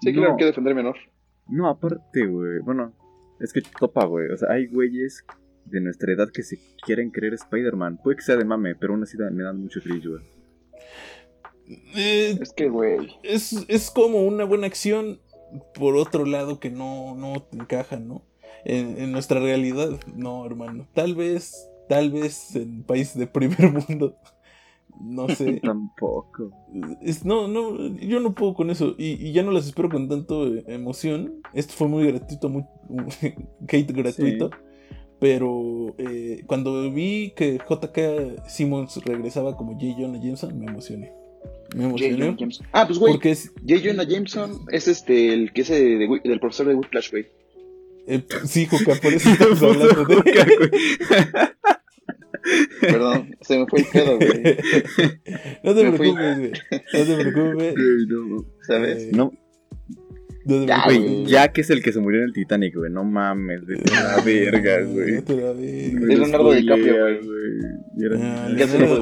[0.00, 0.18] Sí, No.
[0.18, 0.96] claro, hay que defender menor.
[1.48, 2.92] No, aparte, güey, bueno,
[3.38, 5.24] es que topa, güey, o sea, hay güeyes
[5.66, 7.98] de nuestra edad que se quieren creer Spider-Man.
[8.02, 10.22] Puede que sea de mame, pero aún así me dan mucho cringe, güey.
[11.96, 13.08] Eh, Es que, güey.
[13.22, 15.20] es, es como una buena acción,
[15.74, 18.22] por otro lado, que no, no te encaja, ¿no?
[18.64, 20.86] En, en nuestra realidad, no, hermano.
[20.94, 24.16] Tal vez, tal vez en país de primer mundo.
[25.00, 25.60] No sé.
[25.62, 26.52] Tampoco.
[27.02, 28.94] Es- no, no, yo no puedo con eso.
[28.96, 31.42] Y, y ya no las espero con tanto eh, emoción.
[31.52, 32.64] Esto fue muy gratuito, muy
[33.68, 34.50] hate gratuito.
[35.18, 39.94] Pero eh, cuando vi que JK Simmons regresaba como J.
[39.98, 41.10] Jonah Jameson, me emocioné.
[41.74, 41.88] Me J.
[41.88, 42.18] emocioné.
[42.18, 42.66] Jonah Jameson.
[42.72, 43.12] Ah, pues, güey.
[43.14, 43.80] Porque es, J.
[43.82, 47.26] Jonah Jameson es este, el que es de, de Wi- del profesor de Whiplash, güey.
[48.06, 51.52] eh, sí, Juca, por eso estamos hablando de
[52.80, 54.30] Perdón, se me fue el pedo, güey.
[55.64, 56.52] No te Me preocupes, güey.
[56.92, 57.74] No te preocupes.
[57.74, 59.02] Güey, no, ¿Sabes?
[59.04, 59.32] Eh, no,
[60.48, 63.76] Ya, güey, Jack es el que se murió en el Titanic, güey, no mames, de
[63.90, 65.20] la verga, güey.
[65.22, 66.94] Te lo Leonardo DiCaprio,
[67.24, 68.20] güey.
[68.22, 68.48] Ah,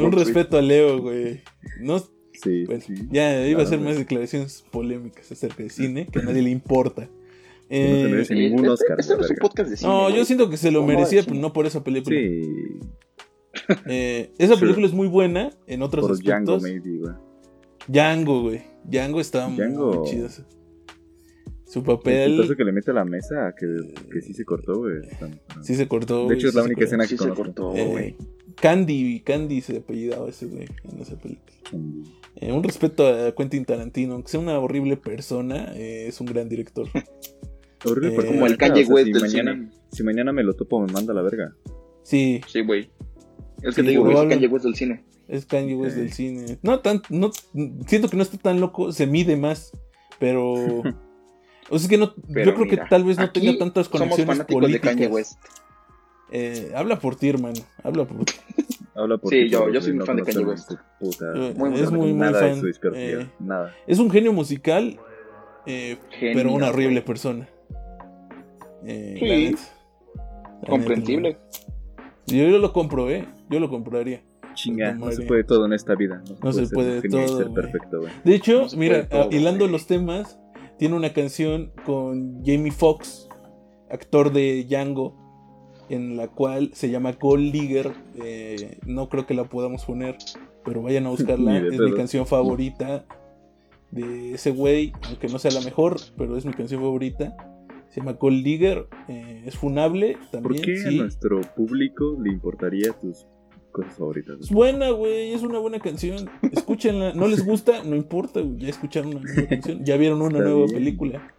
[0.01, 1.41] un respeto a Leo, güey.
[1.81, 1.99] No,
[2.43, 2.95] Sí, bueno, sí.
[3.13, 7.03] ya iba a hacer más declaraciones polémicas acerca de cine que a nadie le importa.
[7.03, 7.09] No
[7.69, 9.01] se Eh, merece ningún Este- Oscar.
[9.01, 9.91] Este no es un podcast de cine.
[9.91, 12.17] no, yo siento que se lo merecía, pero no por esa película.
[12.17, 12.43] Sí,
[13.87, 16.63] Eh, esa película es muy buena en otros por Django, aspectos.
[16.63, 17.15] maybe, güey.
[17.87, 18.63] Django, güey.
[18.85, 20.01] Django está Django.
[20.03, 20.29] muy chido.
[21.75, 23.67] Su El papel putazo que le mete a la mesa, que,
[24.13, 24.99] que sí se cortó, güey.
[25.63, 26.21] sí se cortó.
[26.21, 26.85] De güey, hecho, es la única cortó.
[26.85, 28.17] escena que Sí se cortó, Eh, güey.
[28.57, 31.53] Candy, Candy se apellidaba ese güey en esa película.
[32.37, 36.49] Eh, un respeto a Quentin Tarantino, aunque sea una horrible persona, eh, es un gran
[36.49, 36.87] director.
[37.85, 39.71] Horrible, Eh, pero como el verga, Kanye o sea, West si del mañana, cine.
[39.93, 41.55] si mañana me lo topo, me manda a la verga.
[42.03, 42.89] Sí, Sí, güey.
[43.63, 44.29] Es Sí, que te digo, güey, es.
[44.29, 45.05] Kanye West del cine.
[45.29, 46.59] es Kanye West del cine.
[46.63, 47.31] No tan, no,
[47.87, 49.73] siento que no está tan loco, se mide más,
[50.21, 50.55] pero...
[51.71, 53.87] O sea, es que no, Pero yo creo mira, que tal vez no tenga tantas
[53.87, 54.91] Somos conexiones fanáticos políticas.
[54.97, 55.39] de Kanye West.
[56.31, 57.61] Eh, habla por ti, hermano.
[57.83, 58.33] Habla por ti.
[58.97, 60.73] Habla por Sí, ti, yo- yo soy muy fan de Kanye a West.
[61.01, 62.63] Puta, Eh, Muy es muy, muy fan.
[62.95, 63.75] Eh, nada.
[63.89, 64.99] es un genio musical,
[65.67, 67.05] eh, Genio, pero una horrible güey.
[67.05, 67.49] persona.
[68.87, 69.57] Eh, Sí.
[70.69, 71.39] Comprensible.
[72.27, 73.27] Yo, yo lo compro, ¿eh?
[73.51, 74.23] Yo lo compraría.
[74.55, 76.23] Chinga, no se puede todo en esta vida.
[76.43, 78.13] No, se puede todo, ser perfecto, güey.
[78.25, 79.73] De hecho, No mira, todo, hilando güey.
[79.73, 80.39] los temas,
[80.85, 83.27] tiene una canción con Jamie Foxx,
[83.89, 85.17] actor de Django,
[85.89, 87.91] en la cual se llama Gold Digger.
[88.23, 90.19] Eh, no creo que la podamos poner,
[90.63, 91.57] pero vayan a buscarla.
[91.73, 93.07] Es mi canción favorita
[93.93, 97.35] de ese güey, aunque no sea la mejor, pero es mi canción favorita.
[97.89, 100.65] Se llama Gold Digger, eh, es funable ¿Por también.
[100.65, 100.99] qué sí.
[100.99, 103.27] a nuestro público le importaría tus
[103.75, 104.39] cosas favoritas?
[104.41, 106.31] Es buena, güey, es una buena canción.
[106.53, 107.13] Escúchenla.
[107.13, 107.83] ¿No les gusta?
[107.85, 109.85] No importa, ya escucharon una nueva canción.
[109.85, 110.75] Ya vieron una Está nueva bien.
[110.79, 111.33] película.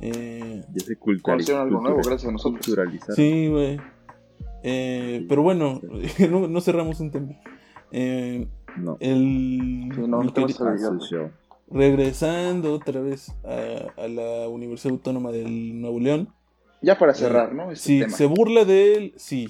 [0.00, 1.68] Eh, Ya se culturalizaron.
[1.68, 2.66] Algo nuevo gracias a nosotros.
[3.14, 3.80] Sí, güey.
[4.62, 5.80] Eh, pero bueno,
[6.30, 7.28] no, no cerramos un tema.
[7.92, 8.96] Eh, No.
[9.00, 11.30] el, Sí, no, mi no te vas queri- a A su show.
[11.70, 16.28] regresando otra vez a, a la Universidad Autónoma del Nuevo León.
[16.82, 17.70] Ya para cerrar, ¿no?
[17.72, 18.12] Este Si tema.
[18.16, 19.48] se burla de él, sí.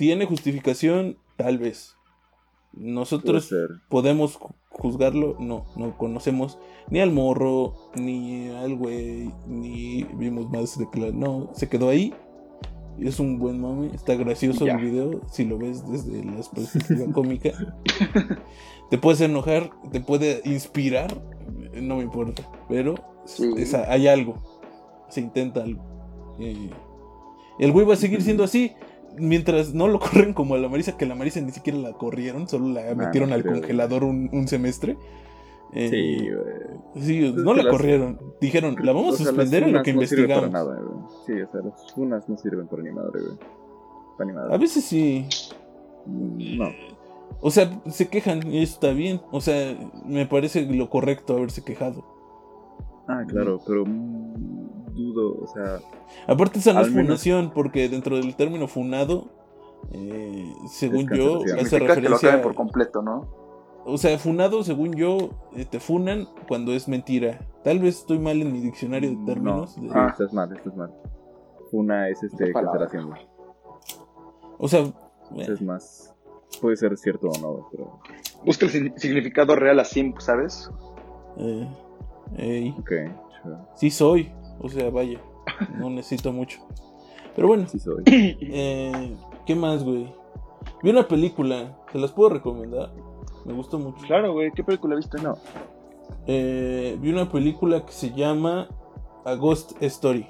[0.00, 1.18] ¿Tiene justificación?
[1.36, 1.94] Tal vez.
[2.72, 3.52] Nosotros
[3.90, 10.78] podemos ju- juzgarlo, no, no conocemos ni al morro, ni al güey, ni vimos más
[10.78, 11.12] de claro.
[11.12, 12.14] No, se quedó ahí.
[12.98, 14.72] Es un buen mame, está gracioso Ya.
[14.76, 17.50] el video si lo ves desde la perspectiva cómica.
[18.88, 21.14] Te puedes enojar, te puede inspirar,
[21.74, 22.94] no me importa, pero
[23.26, 23.52] Sí.
[23.58, 24.36] es- hay algo,
[25.10, 25.82] se intenta algo.
[26.38, 26.70] Eh,
[27.58, 28.72] el güey va a seguir siendo así.
[29.16, 32.48] Mientras no lo corren como a la Marisa, que la Marisa ni siquiera la corrieron,
[32.48, 34.96] solo la metieron al congelador un, un semestre.
[35.72, 37.04] Eh, Sí, güey.
[37.06, 38.18] sí, no la las- corrieron.
[38.40, 41.04] Dijeron, la vamos a suspender en lo que no sirven para nada, güey.
[41.26, 43.38] Sí, o sea, las funas no sirven para ni madre, güey.
[44.18, 44.54] Para ni madre.
[44.54, 45.26] A veces sí.
[46.06, 46.68] Mm, No.
[47.42, 49.20] O sea, se quejan y eso está bien.
[49.30, 52.04] O sea, me parece lo correcto haberse quejado.
[53.06, 54.59] Ah, claro, pero mm,
[55.00, 55.80] dudo, o sea,
[56.26, 59.26] Aparte, esa no es menos- funación, porque dentro del término funado
[59.92, 62.28] Eh, según yo, hace que lo referencia.
[62.28, 63.26] acaben por completo, ¿no?
[63.86, 67.40] O sea, funado, según yo, eh, te funan cuando es mentira.
[67.64, 69.72] Tal vez estoy mal en mi diccionario de No, términos.
[69.72, 70.08] sí, de- Ah.
[70.10, 70.92] estás mal, estás mal.
[71.72, 73.26] Una es este cancelación, güey.
[74.58, 74.84] O sea,
[75.38, 76.14] Esa es más.
[76.60, 78.00] Puede ser cierto o no, pero.
[78.44, 80.70] Busca el significado real así, ¿sabes?
[81.38, 81.66] eh,
[82.36, 82.90] ey, Ok,
[83.42, 83.56] sure.
[83.76, 84.32] sí soy.
[84.60, 85.18] O sea, vaya,
[85.78, 86.60] no necesito mucho.
[87.34, 88.02] Pero bueno, Sí soy.
[88.06, 90.12] eh, ¿qué más, güey?
[90.82, 92.92] Vi una película, ¿se las puedo recomendar?
[93.44, 94.04] Me gustó mucho.
[94.06, 94.50] Claro, güey.
[94.52, 95.20] ¿Qué película viste?
[95.22, 95.36] No.
[96.26, 98.68] Eh, vi una película que se llama
[99.24, 100.26] A Ghost Story.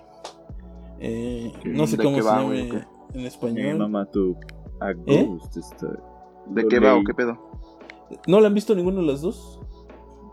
[1.00, 3.78] Eh, no sé ¿De cómo se va, llama en, en Mi español.
[3.78, 4.36] mamá, tu.
[4.80, 5.24] A ¿Eh?
[5.26, 5.98] ghost story.
[6.46, 7.38] ¿De qué va o qué pedo?
[8.26, 9.60] ¿No la han visto ninguno de las dos?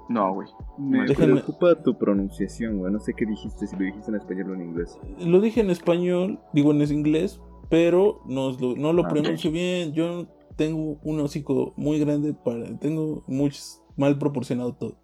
[0.09, 0.47] No, güey.
[0.77, 2.91] Me Déjame- preocupa tu pronunciación, güey.
[2.93, 4.97] No sé qué dijiste, si lo dijiste en español o en inglés.
[5.19, 9.93] Lo dije en español, digo en inglés, pero no, lo- no lo Ah, pronuncio bien.
[9.93, 12.77] Yo tengo un hocico muy grande para.
[12.79, 14.95] Tengo muchos mal proporcionado todo.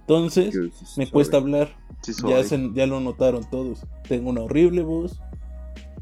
[0.00, 0.56] Entonces,
[0.96, 1.68] me cuesta hablar.
[2.02, 3.84] Sí, Ya, se- ya lo notaron todos.
[4.08, 5.20] Tengo una horrible voz.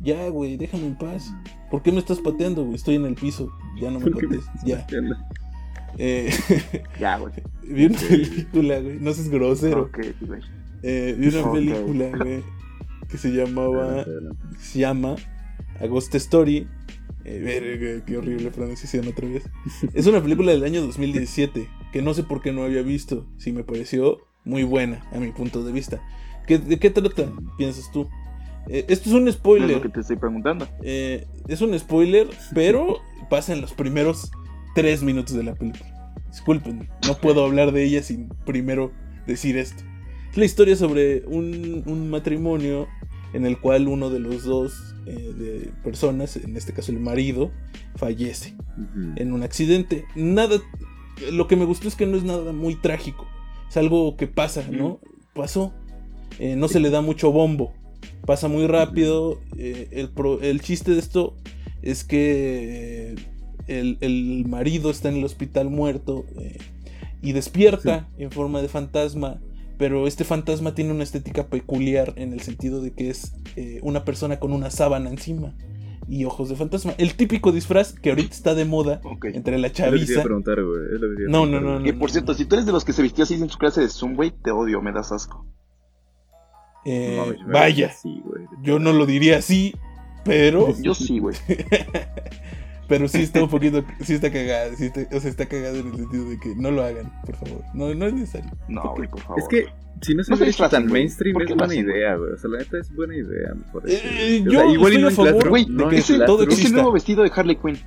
[0.02, 1.32] Ya, güey, déjame en paz.
[1.70, 2.74] ¿Por qué me estás pateando, güey?
[2.74, 3.48] Estoy en el piso.
[3.80, 4.64] Ya no me ¿Por qué me patees.
[4.64, 4.80] Ya.
[4.80, 5.16] pateando?
[5.98, 6.30] Eh,
[7.00, 7.32] Ya, güey.
[7.62, 8.98] vi una película, güey.
[9.00, 9.90] No seas grosero.
[9.94, 10.40] Güey.
[10.82, 12.42] Eh, vi una película, güey.
[13.08, 14.04] Que se llamaba.
[14.58, 15.16] Se llama
[15.80, 16.66] A Ghost Story.
[17.26, 19.44] Eh, verga, qué horrible pronunciación otra vez.
[19.94, 21.68] Es una película del año 2017.
[21.92, 23.26] Que no sé por qué no había visto.
[23.38, 26.02] Sí me pareció muy buena, a mi punto de vista.
[26.46, 27.32] ¿Qué- ¿De qué trata?
[27.56, 28.08] Piensas tú.
[28.68, 29.70] Eh, esto es un Es spoiler.
[29.76, 30.66] lo que te estoy preguntando.
[30.82, 32.98] Eh, es un spoiler, pero
[33.30, 34.30] pasa en los primeros
[34.74, 36.14] tres minutos de la película.
[36.30, 38.92] Disculpen, no puedo hablar de ella sin primero
[39.26, 39.82] decir esto.
[40.30, 42.88] Es la historia sobre un, un matrimonio
[43.32, 47.52] en el cual uno de los dos eh, de personas, en este caso el marido,
[47.96, 48.56] fallece
[49.16, 50.04] en un accidente.
[50.16, 50.60] Nada,
[51.32, 53.26] lo que me gustó es que no es nada muy trágico.
[53.68, 55.00] Es algo que pasa, ¿no?
[55.34, 55.72] Pasó.
[56.38, 57.72] Eh, no se le da mucho bombo.
[58.26, 59.40] Pasa muy rápido.
[59.56, 61.36] eh, el, pro- el chiste de esto
[61.82, 63.14] es que
[63.66, 66.58] el, el marido está en el hospital muerto eh,
[67.22, 69.40] y despierta en forma de fantasma.
[69.76, 74.04] Pero este fantasma tiene una estética peculiar en el sentido de que es eh, una
[74.04, 75.56] persona con una sábana encima
[76.06, 76.94] y ojos de fantasma.
[76.98, 80.22] El típico disfraz que ahorita está de moda entre la chaviza.
[80.22, 80.58] preguntar,
[81.28, 81.84] No, no, no.
[81.84, 83.80] Y por cierto, si tú eres de los que se vistió así en su clase
[83.80, 85.44] de Zoom, güey, te odio, me das asco.
[86.84, 87.92] Eh, No, me vaya,
[88.62, 89.74] yo no lo diría así,
[90.24, 91.34] pero, Yo sí, güey.
[92.88, 94.30] pero sí está un poquito, sí está
[94.76, 97.36] sí está- o sea, está cagado en el sentido de que no lo hagan, por
[97.36, 98.50] favor, no, no es necesario.
[98.68, 99.40] No, güey, por favor.
[99.40, 99.66] Es que
[100.02, 102.32] si no se No hubiera se hecho disfracen, tan mainstream, ¿Por es buena idea, güey.
[102.32, 104.36] O sea, la neta es buena idea, me parece.
[104.36, 106.48] Eh, O yo sea, igual estoy a favor Güey, no de que es, todo el,
[106.48, 106.76] es el exista.
[106.76, 107.78] nuevo vestido de Harley Quinn.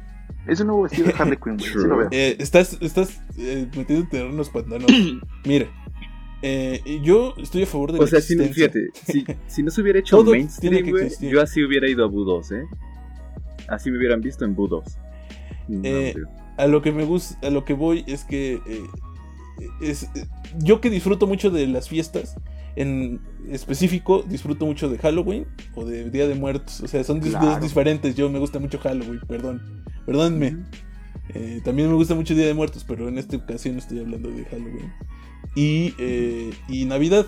[0.47, 1.69] Es un nuevo vestido de Harley Quinn, güey.
[1.71, 2.07] Sí lo veo.
[2.11, 4.87] Eh, estás estás eh, metido en terrenos pantanos.
[5.45, 5.67] Mira,
[6.41, 9.81] eh, yo estoy a favor de O la sea, si, fíjate, si, si no se
[9.81, 12.63] hubiera hecho Todo tiene mainstream, que güey, yo así hubiera ido a Bu 2, ¿eh?
[13.67, 14.83] Así me hubieran visto en Bu 2.
[15.67, 16.15] No, Eh,
[16.57, 18.83] a lo que me gusta, a lo que voy es que eh,
[19.81, 20.25] es eh,
[20.59, 22.35] yo que disfruto mucho de las fiestas,
[22.75, 25.45] en específico disfruto mucho de Halloween
[25.75, 27.45] o de Día de Muertos, o sea, son Claro.
[27.45, 28.15] dos diferentes.
[28.15, 30.51] Yo me gusta mucho Halloween, perdón, perdónenme.
[30.51, 30.63] Ujú.
[31.33, 34.45] Eh, también me gusta mucho Día de Muertos, pero en esta ocasión estoy hablando de
[34.45, 34.93] Halloween
[35.55, 35.93] y
[36.69, 37.25] y Navidad,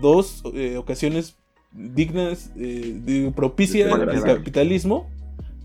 [0.00, 0.42] dos
[0.76, 1.36] ocasiones
[1.72, 4.36] dignas, eh, de- propicias De al celebrar.
[4.38, 5.08] capitalismo,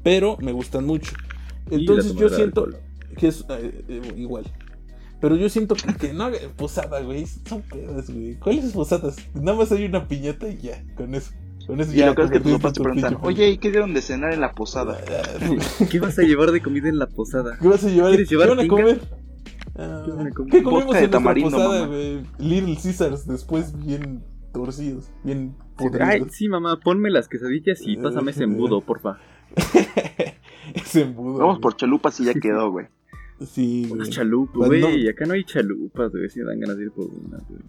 [0.04, 1.12] pero me gustan mucho.
[1.70, 2.68] La Entonces yo siento
[3.18, 4.46] que es eh, eh, igual.
[5.22, 7.26] Pero yo siento que, que no haga posada, güey.
[7.26, 8.36] Son pedas, güey.
[8.36, 9.16] ¿Cuáles posadas?
[9.34, 11.32] Nada más hay una piñata y ya, con eso.
[11.66, 12.08] Con eso Y ya.
[12.08, 14.42] lo que es que tus papás te preguntan, oye, ¿y qué dieron de cenar en
[14.42, 15.00] la posada?
[15.90, 17.58] ¿Qué vas a llevar de comida en la posada?
[17.62, 18.10] ¿Qué vas a llevar?
[18.10, 19.02] ¿Quieres llevar ¿Qué van a comer?
[19.76, 20.52] Ah, ¿Qué van a comer?
[20.52, 22.22] ¿Qué comimos en tamarindo, posada, güey?
[22.40, 26.32] Little Caesars, después bien torcidos, bien Ay, podridos.
[26.34, 29.18] sí, mamá, ponme las quesadillas y pásame ese embudo, porfa.
[30.74, 31.38] Ese embudo.
[31.40, 31.62] Vamos güey.
[31.62, 32.88] por chalupas y ya quedó, güey.
[33.46, 34.10] Sí, güey.
[34.10, 35.08] Chalupas, Cuando- güey.
[35.10, 36.30] Acá no hay chalupas, güey.
[36.30, 37.62] Si me dan ganas de ir por una, güey.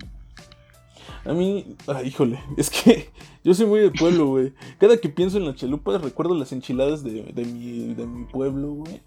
[1.27, 3.09] A mí, ay, híjole, es que
[3.43, 4.53] yo soy muy de pueblo, güey.
[4.79, 8.73] Cada que pienso en las chalupas recuerdo las enchiladas de, de mi, de mi pueblo,
[8.75, 9.01] güey.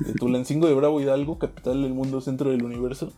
[0.00, 3.12] De Tulancingo de Bravo Hidalgo, capital del mundo, centro del universo.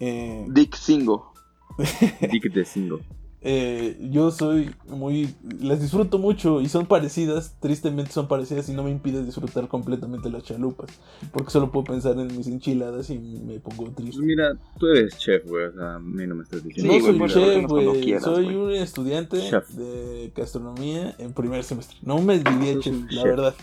[0.00, 1.32] Eh, Dick Singo.
[2.30, 2.98] Dick de single.
[3.46, 5.34] Eh, yo soy muy...
[5.60, 10.30] Las disfruto mucho y son parecidas, tristemente son parecidas y no me impide disfrutar completamente
[10.30, 10.88] las chalupas.
[11.30, 14.22] Porque solo puedo pensar en mis enchiladas y me pongo Pues triste.
[14.22, 15.66] mira, tú eres chef, güey.
[15.66, 16.92] O sea, a mí no me estás diciendo.
[16.92, 18.20] Sí, no soy pues, chef, güey.
[18.20, 19.68] Soy un estudiante Chef.
[19.70, 21.98] de gastronomía en primer semestre.
[22.02, 23.54] No me diría chef, la verdad.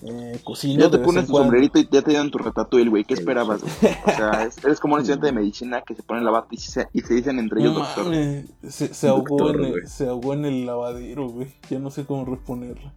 [0.00, 0.10] Chef.
[0.10, 3.04] Eh, Ya te pones tu sombrerito y ya te dieron tu ratatouille, güey.
[3.04, 3.72] ¿Qué esperabas, güey?
[4.06, 6.56] O sea, es- eres como un estudiante de medicina que se pone la bata y
[6.58, 8.04] se, y se dicen entre ellos No doctor.
[8.04, 9.86] mames, se, se ahogó Doctor, en el, güey.
[9.86, 11.48] se ahogó en el lavadero, güey.
[11.70, 12.92] Ya no sé cómo reponerla.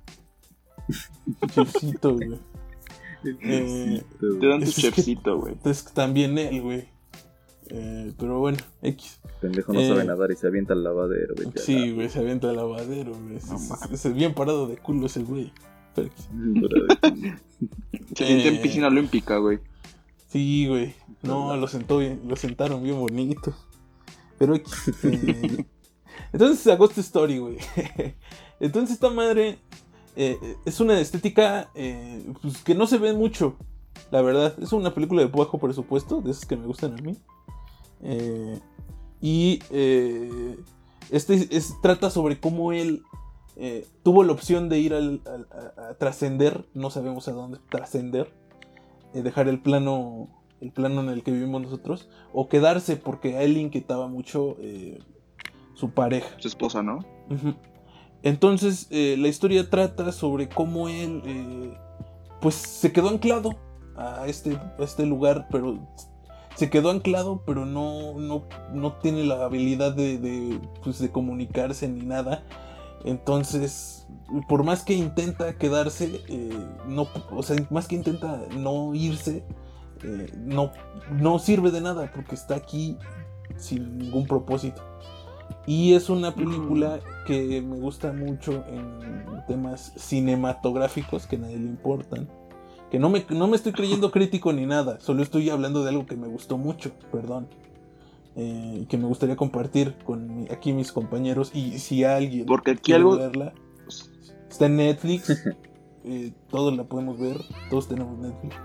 [1.54, 2.40] Chefcito, güey.
[3.24, 5.54] Eh, Te dan tu chefcito, güey.
[5.54, 6.88] Entonces también él, güey.
[7.70, 9.20] Eh, pero bueno, X.
[9.40, 11.50] Pendejo no Eh, sabe nadar y se avienta al lavadero, güey.
[11.56, 13.38] Sí, güey, se avienta al lavadero, güey.
[13.48, 14.06] No mames.
[14.06, 15.54] es bien parado de culo ese güey.
[18.16, 19.60] Se siente en piscina olímpica, güey.
[20.28, 20.94] Sí, güey.
[21.22, 23.54] No, lo sentó bien, lo sentaron bien bonito.
[24.38, 24.64] Pero eh,
[26.34, 27.58] Entonces, A Ghost Story, güey.
[28.60, 29.60] Entonces, esta madre
[30.16, 33.56] eh, es una estética eh, pues, que no se ve mucho,
[34.12, 34.56] la verdad.
[34.62, 37.18] Es una película de bajo presupuesto, de esas que me gustan a mí.
[38.04, 38.60] Eh,
[39.22, 40.58] y eh,
[41.12, 43.04] este es, trata sobre cómo él
[43.58, 45.48] eh, tuvo la opción de ir al- al-
[45.78, 48.34] a, a trascender, no sabemos a dónde trascender,
[49.14, 50.30] eh, dejar el plano,
[50.62, 54.56] el plano en el que vivimos nosotros, o quedarse porque a él le inquietaba mucho
[54.60, 55.00] eh,
[55.74, 56.30] su pareja.
[56.40, 57.00] Su esposa, ¿no?
[58.24, 61.74] Entonces, la historia trata sobre cómo él,
[62.40, 63.56] pues, se quedó anclado
[63.96, 65.80] a este, a este lugar, pero
[66.56, 68.44] se quedó anclado, pero no, no,
[68.74, 72.44] no tiene la habilidad de, de, pues, de comunicarse ni nada.
[73.06, 74.08] Entonces,
[74.48, 79.44] por más que intenta quedarse, eh, no, o sea, más que intenta no irse,
[80.04, 80.72] eh, no,
[81.12, 82.98] no sirve de nada porque está aquí
[83.58, 84.82] sin ningún propósito.
[85.66, 91.66] Y es una película que me gusta mucho en temas cinematográficos que a nadie le
[91.66, 92.30] importan.
[92.90, 96.06] Que no me, no me estoy creyendo crítico ni nada, solo estoy hablando de algo
[96.06, 97.48] que me gustó mucho, perdón.
[98.36, 101.52] Eh, y que me gustaría compartir con mi- aquí mis compañeros.
[101.54, 103.54] Y si alguien Porque aquí quiere algo- verla,
[104.50, 105.30] está en Netflix.
[106.06, 107.38] eh, todos la podemos ver,
[107.70, 108.56] todos tenemos Netflix.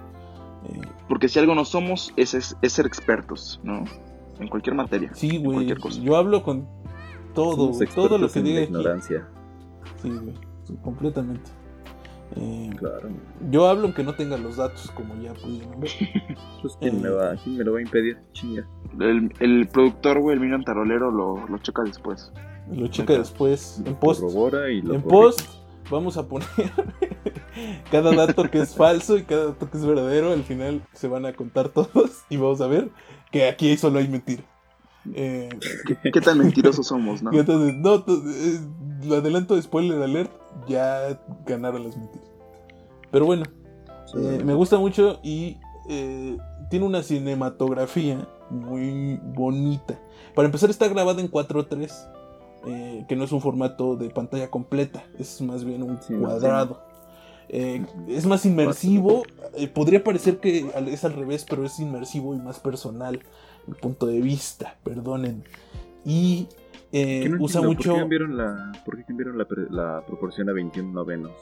[0.69, 3.85] Eh, Porque si algo no somos, es, es, es ser expertos, ¿no?
[4.39, 5.11] En cualquier materia.
[5.14, 5.73] sí, güey.
[6.03, 6.67] Yo hablo con
[7.35, 8.69] todo, todo lo que diga aquí.
[8.69, 9.29] ignorancia.
[10.03, 11.51] Sí, güey, sí, completamente.
[12.35, 13.09] Eh, Claro.
[13.51, 15.91] yo hablo aunque no tenga los datos, como ya pudieron ver.
[16.62, 17.12] Pues, ¿quién, me Eh.
[17.12, 18.18] va, ¿quién me lo va a impedir?
[18.33, 18.66] Chinga.
[18.99, 22.33] El, el productor, güey, el Minion Tarolero, lo, lo checa después.
[22.72, 24.20] Lo checa después en post.
[24.22, 25.41] corrobora y lo En post
[25.91, 26.49] vamos a poner
[27.93, 30.33] cada dato que es falso y cada dato que es verdadero.
[30.33, 32.89] Al final se van a contar todos y vamos a ver
[33.31, 34.43] que aquí solo hay mentira.
[35.15, 35.49] Eh,
[36.13, 37.33] ¿Qué tan mentirosos somos, no?
[37.33, 38.61] entonces, no, eh,
[39.05, 40.31] lo adelanto, spoiler alert,
[40.69, 42.29] ya ganaron las mentiras.
[43.11, 43.45] Pero bueno,
[44.17, 45.59] Eh, me gusta mucho y
[46.71, 49.99] tiene una cinematografía muy bonita.
[50.35, 51.93] Para empezar, está grabada en 4.3,
[52.67, 56.81] eh, que no es un formato de pantalla completa, es más bien un Sí, cuadrado.
[57.49, 59.23] Es más inmersivo,
[59.75, 63.21] podría parecer que es al revés, pero es inmersivo y más personal,
[63.75, 65.43] punto de vista, perdonen.
[66.05, 66.47] Y
[66.93, 67.69] eh, ¿Qué no usa entiendo?
[67.69, 67.89] mucho...
[67.91, 71.33] ¿Por qué cambiaron la, por qué cambiaron la, pre- la proporción a 21 novenos?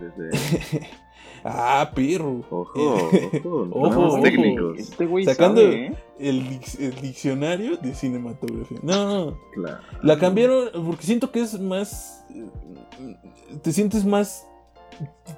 [0.00, 0.30] Desde...
[1.44, 2.40] ah, perro.
[2.50, 4.78] Ojo, Eh, ojo, Ojo, técnicos.
[4.78, 5.94] Este güey Sacando- sabe, ¿eh?
[6.18, 8.78] el, dic- el diccionario de cinematografía.
[8.82, 9.78] No, Claro.
[10.02, 12.24] la cambiaron porque siento que es más.
[12.30, 13.16] eh,
[13.62, 14.46] Te sientes más.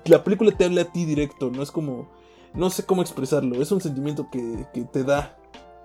[0.04, 2.08] La película te habla a ti directo, no es como.
[2.54, 5.36] No sé cómo expresarlo, es un sentimiento que, que te da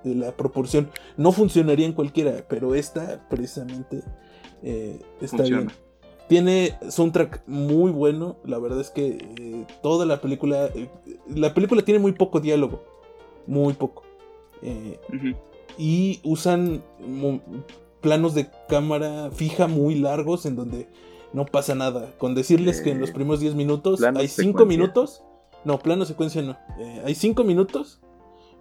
[0.04, 0.90] de la proporción.
[1.18, 4.04] No funcionaría en cualquiera, pero esta precisamente
[4.64, 5.62] eh, está Funciona.
[5.64, 5.72] bien.
[6.28, 10.68] Tiene soundtrack muy bueno, la verdad es que eh, toda la película.
[10.74, 10.90] eh,
[11.28, 12.84] la película tiene muy poco diálogo,
[13.48, 14.04] muy poco.
[15.78, 16.84] Y usan
[18.02, 20.88] planos de cámara fija muy largos en donde
[21.34, 22.14] no pasa nada.
[22.18, 24.66] Con decirles que en los primeros 10 minutos hay 5 secuencia.
[24.66, 25.24] minutos.
[25.64, 26.58] No, plano secuencia no.
[27.06, 28.00] Hay 5 minutos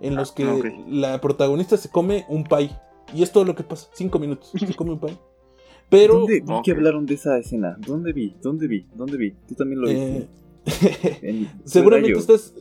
[0.00, 0.56] en los que Ah,
[0.88, 2.70] la protagonista se come un pie.
[3.14, 3.88] Y es todo lo que pasa.
[3.94, 4.52] 5 minutos.
[4.54, 5.16] Se come un pie.
[5.88, 6.18] Pero...
[6.20, 7.76] ¿Dónde vi que hablaron de esa escena?
[7.84, 8.36] ¿Dónde vi?
[8.40, 8.86] ¿Dónde vi?
[8.94, 9.32] ¿Dónde vi?
[9.48, 10.28] Tú también lo eh,
[10.64, 11.18] viste.
[11.28, 12.54] En- seguramente estás...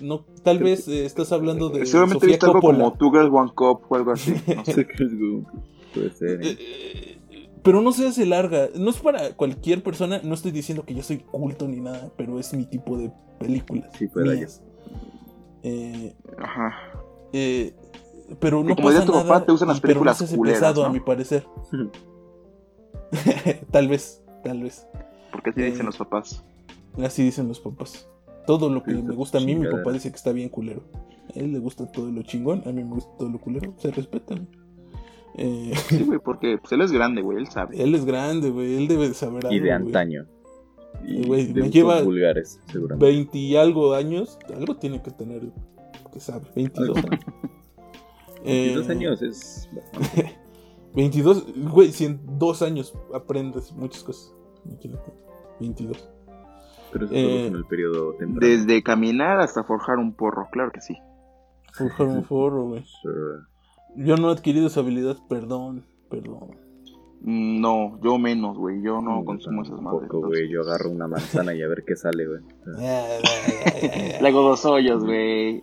[0.00, 2.78] No, tal vez eh, estás hablando de Seguramente Sofía viste algo Coppola.
[2.84, 4.34] como Two Girls One Cup o algo así.
[4.54, 4.86] No sé.
[5.94, 6.42] Puede ser.
[6.44, 6.50] ¿eh?
[6.50, 8.68] Eh, eh, Pero no se hace larga.
[8.74, 10.20] No es para cualquier persona.
[10.22, 12.10] No estoy diciendo que yo soy culto ni nada.
[12.18, 13.88] Pero es mi tipo de películas.
[13.98, 14.62] Sí, fuera mías.
[15.68, 16.74] Eh, Ajá.
[17.32, 17.74] eh,
[18.38, 19.24] pero no como pasa tu nada.
[19.24, 21.44] papá, te gustan las y- pero no películas culeras, pesado, a mi parecer.
[23.70, 24.86] tal vez, tal vez.
[25.32, 26.44] Porque así Eh, dicen los papás.
[27.02, 28.08] Así dicen los papás.
[28.46, 30.82] Todo lo que Esa me gusta a mí, mi papá dice que está bien culero.
[31.34, 33.74] A él le gusta todo lo chingón, a mí me gusta todo lo culero.
[33.78, 34.48] Se respetan.
[35.34, 37.82] Eh, Sí, güey, porque pues, él es grande, güey, él sabe.
[37.82, 38.76] él es grande, güey.
[38.76, 39.56] Él debe de saber algo.
[39.56, 40.26] Y de antaño.
[41.04, 43.04] Y de me lleva vulgares, seguramente.
[43.06, 45.42] 20 y algo años, algo tiene que tener,
[46.12, 47.20] que sabe, 22 años.
[48.44, 49.68] 22 Eh, años es.
[50.94, 54.34] 22, güey, si en dos años aprendes muchas cosas,
[54.64, 55.12] imagínate,
[55.60, 56.08] 22.
[56.92, 58.40] Pero eso eh, todo es en el periodo temprano.
[58.46, 60.96] Desde caminar hasta forjar un porro, claro que sí.
[61.72, 62.84] Forjar un forro, güey.
[63.02, 63.40] Sure.
[63.96, 66.56] Yo no he adquirido esa habilidad, perdón, perdón.
[67.22, 68.80] No, yo menos, güey.
[68.82, 70.02] Yo no consumo esas madres.
[70.02, 70.48] Tampoco, güey.
[70.48, 72.40] Yo agarro una manzana y a ver qué sale, güey.
[74.22, 75.60] Le hago dos hoyos, güey.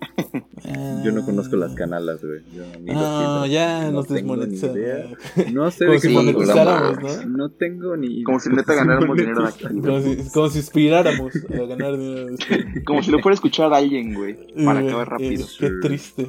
[1.04, 2.42] Yo no conozco las canalas, güey.
[2.54, 3.50] Yo ni los filtros.
[3.50, 5.06] ya No nos idea.
[5.54, 7.26] No sé Como de qué si monetizáramos.
[7.26, 7.38] ¿no?
[7.38, 9.64] No tengo ni Como si neta ganáramos dinero de aquí.
[9.82, 12.26] Como si, como si aspiráramos a ganar dinero.
[12.26, 12.84] de.
[12.84, 14.38] Como si lo fuera a escuchar a alguien, güey.
[14.66, 15.46] Para Eh, acabar rápido.
[15.46, 16.28] eh, qué triste.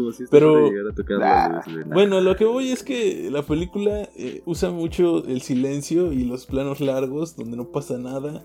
[0.00, 1.84] Como si esto Pero- a tocar Ah, luz.
[1.86, 6.46] Bueno, lo que voy es que la película eh, usa mucho el silencio y los
[6.46, 8.42] planos largos donde no pasa nada.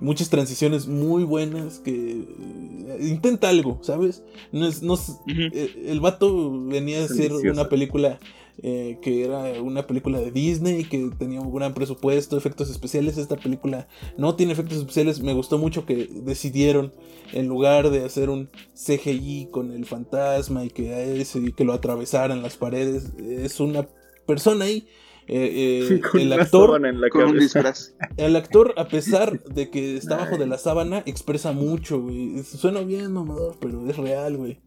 [0.00, 4.22] Muchas transiciones muy buenas que eh, intenta algo, ¿sabes?
[4.52, 7.40] No es, no es- eh, el vato venía a ambicioso.
[7.50, 8.18] una película
[8.62, 13.18] eh, que era una película de Disney que tenía un gran presupuesto, efectos especiales.
[13.18, 15.20] Esta película no tiene efectos especiales.
[15.20, 16.92] Me gustó mucho que decidieron
[17.32, 21.64] en lugar de hacer un CGI con el fantasma y que a ese y que
[21.64, 23.88] lo atravesaran las paredes, es una
[24.26, 24.86] persona ahí.
[25.28, 27.44] Eh, eh, Con el actor, sábana en la Con un cabeza.
[27.60, 27.94] disfraz.
[28.16, 32.42] el actor, a pesar de que está bajo de la sábana, expresa mucho, güey.
[32.42, 34.58] Suena bien, mamador, pero es real, güey.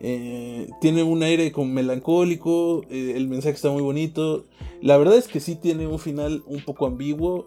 [0.00, 4.44] Eh, tiene un aire como melancólico, eh, el mensaje está muy bonito.
[4.82, 7.46] La verdad es que sí tiene un final un poco ambiguo,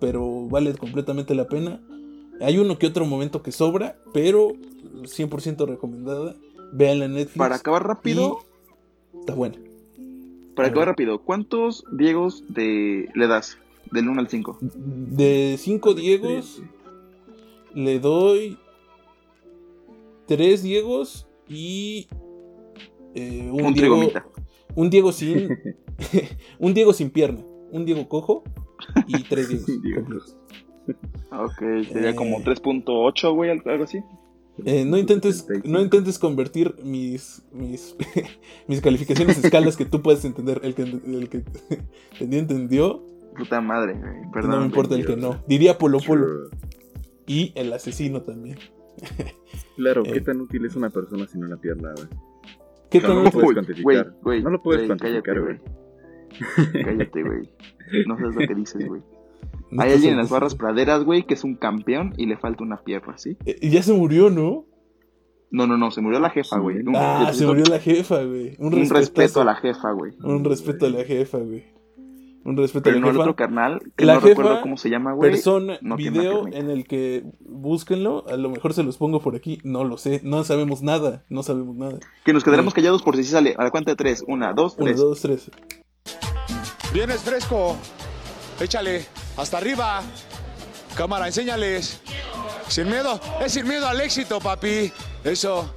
[0.00, 1.80] pero vale completamente la pena.
[2.40, 4.52] Hay uno que otro momento que sobra, pero
[5.02, 6.36] 100% recomendada.
[6.72, 7.38] Véanla en Netflix.
[7.38, 8.40] Para acabar rápido,
[9.14, 9.56] y Está buena.
[10.54, 13.58] para acabar rápido, ¿cuántos Diegos de le das?
[13.90, 14.58] Del 1 al 5.
[14.60, 16.60] De 5 Diegos,
[17.74, 18.58] le doy
[20.26, 22.08] 3 Diegos y
[23.14, 24.00] eh, un, Un Diego,
[24.74, 25.48] un Diego sin
[26.58, 28.44] un Diego sin pierna, un Diego cojo
[29.06, 29.66] y 3 Diegos.
[29.82, 30.06] Diego.
[31.32, 31.58] Ok,
[31.90, 32.14] sería Eh.
[32.14, 33.98] como 3.8, güey, algo así.
[34.64, 37.94] Eh, no intentes no intentes convertir mis mis,
[38.66, 40.60] mis calificaciones escalas que tú puedes entender.
[40.62, 41.44] El que, el que
[42.20, 43.06] entendió, entendió.
[43.36, 44.30] Puta madre, güey.
[44.32, 44.50] Perdón.
[44.52, 45.42] no me importa el que no.
[45.46, 46.48] Diría Polo Polo.
[47.26, 48.58] Y el asesino también.
[49.76, 50.12] Claro, Eh.
[50.12, 52.06] ¿qué tan útil es una persona sin una pierna, güey?
[52.90, 53.14] ¿Qué tal?
[53.16, 54.14] no lo puedes cuantificar.
[54.22, 55.60] No lo puedes cuantificar, cállate, güey.
[56.84, 58.06] Cállate, güey.
[58.06, 59.02] No sabes lo que dices, güey.
[59.70, 62.62] No Hay alguien en las barras praderas, güey, que es un campeón y le falta
[62.64, 63.36] una pierna, ¿sí?
[63.44, 64.64] Eh, ya se murió, ¿no?
[65.50, 66.78] No, no, no, se murió la jefa, güey.
[66.94, 68.56] Ah, se murió la jefa, güey.
[68.58, 70.12] Un, un respeto a la jefa, güey.
[70.22, 71.64] Un respeto a la jefa, güey.
[72.46, 73.22] Un respeto Pero a no la el jefa.
[73.22, 75.32] otro carnal, que La no jefa, recuerdo cómo se llama, güey.
[75.32, 78.24] Persona, no una video en el que búsquenlo.
[78.28, 79.58] A lo mejor se los pongo por aquí.
[79.64, 80.20] No lo sé.
[80.22, 81.24] No sabemos nada.
[81.28, 81.98] No sabemos nada.
[82.24, 83.56] Que nos quedaremos callados por si sí sale.
[83.58, 84.22] A la cuenta de tres.
[84.28, 84.96] Una, dos, tres.
[84.96, 85.50] dos, tres.
[86.92, 87.76] Vienes fresco.
[88.60, 89.04] Échale.
[89.36, 90.02] Hasta arriba.
[90.96, 92.00] Cámara, enséñales.
[92.68, 93.20] Sin miedo.
[93.44, 94.92] Es sin miedo al éxito, papi.
[95.24, 95.74] Eso.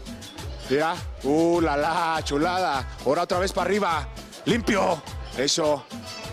[0.70, 0.93] Mira.
[1.24, 2.88] Uh, la la, chulada.
[3.05, 4.07] Ahora otra vez para arriba.
[4.45, 5.01] Limpio.
[5.36, 5.84] Eso.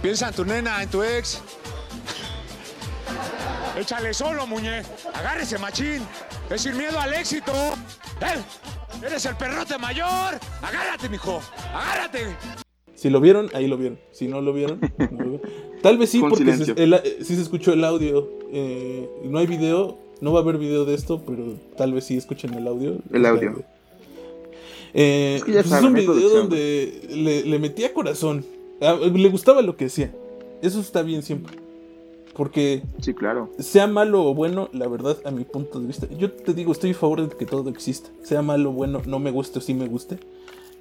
[0.02, 1.40] Piensa en tu nena, en tu ex.
[3.78, 4.82] Échale solo, muñe.
[5.14, 6.02] Agárrese, machín.
[6.50, 7.52] Es sin miedo al éxito.
[8.20, 9.04] ¡Eh!
[9.04, 10.38] ¡Eres el perrote mayor!
[10.62, 11.40] ¡Agárrate, mijo!
[11.74, 12.36] ¡Agárrate!
[12.94, 13.98] Si lo vieron, ahí lo vieron.
[14.12, 15.40] Si no lo vieron, no lo vieron.
[15.82, 18.30] Tal vez sí, Con porque se, el- eh, sí se escuchó el audio.
[18.52, 19.98] Eh, no hay video.
[20.22, 22.96] No va a haber video de esto, pero tal vez sí escuchen el audio.
[23.12, 23.62] El audio.
[24.94, 28.46] Eh, Es que pues es un video donde le, le metía corazón.
[28.80, 30.14] Ah, le gustaba lo que decía.
[30.62, 31.56] Eso está bien siempre.
[32.34, 33.50] Porque Sí, claro.
[33.58, 36.90] sea malo o bueno, la verdad, a mi punto de vista, yo te digo, estoy
[36.90, 38.10] a favor de que todo exista.
[38.22, 40.18] Sea malo o bueno, no me guste o sí me guste.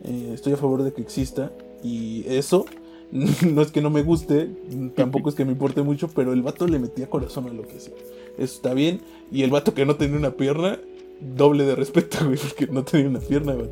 [0.04, 1.52] eh, estoy a favor de que exista.
[1.84, 2.66] Y eso,
[3.12, 4.50] no es que no me guste,
[4.96, 7.76] tampoco es que me importe mucho, pero el vato le metía corazón a lo que
[7.76, 7.94] decía.
[8.38, 9.00] Eso está bien.
[9.32, 10.78] Y el vato que no tenía una pierna,
[11.22, 13.70] doble de respeto, güey, porque no tenía una pierna, güey.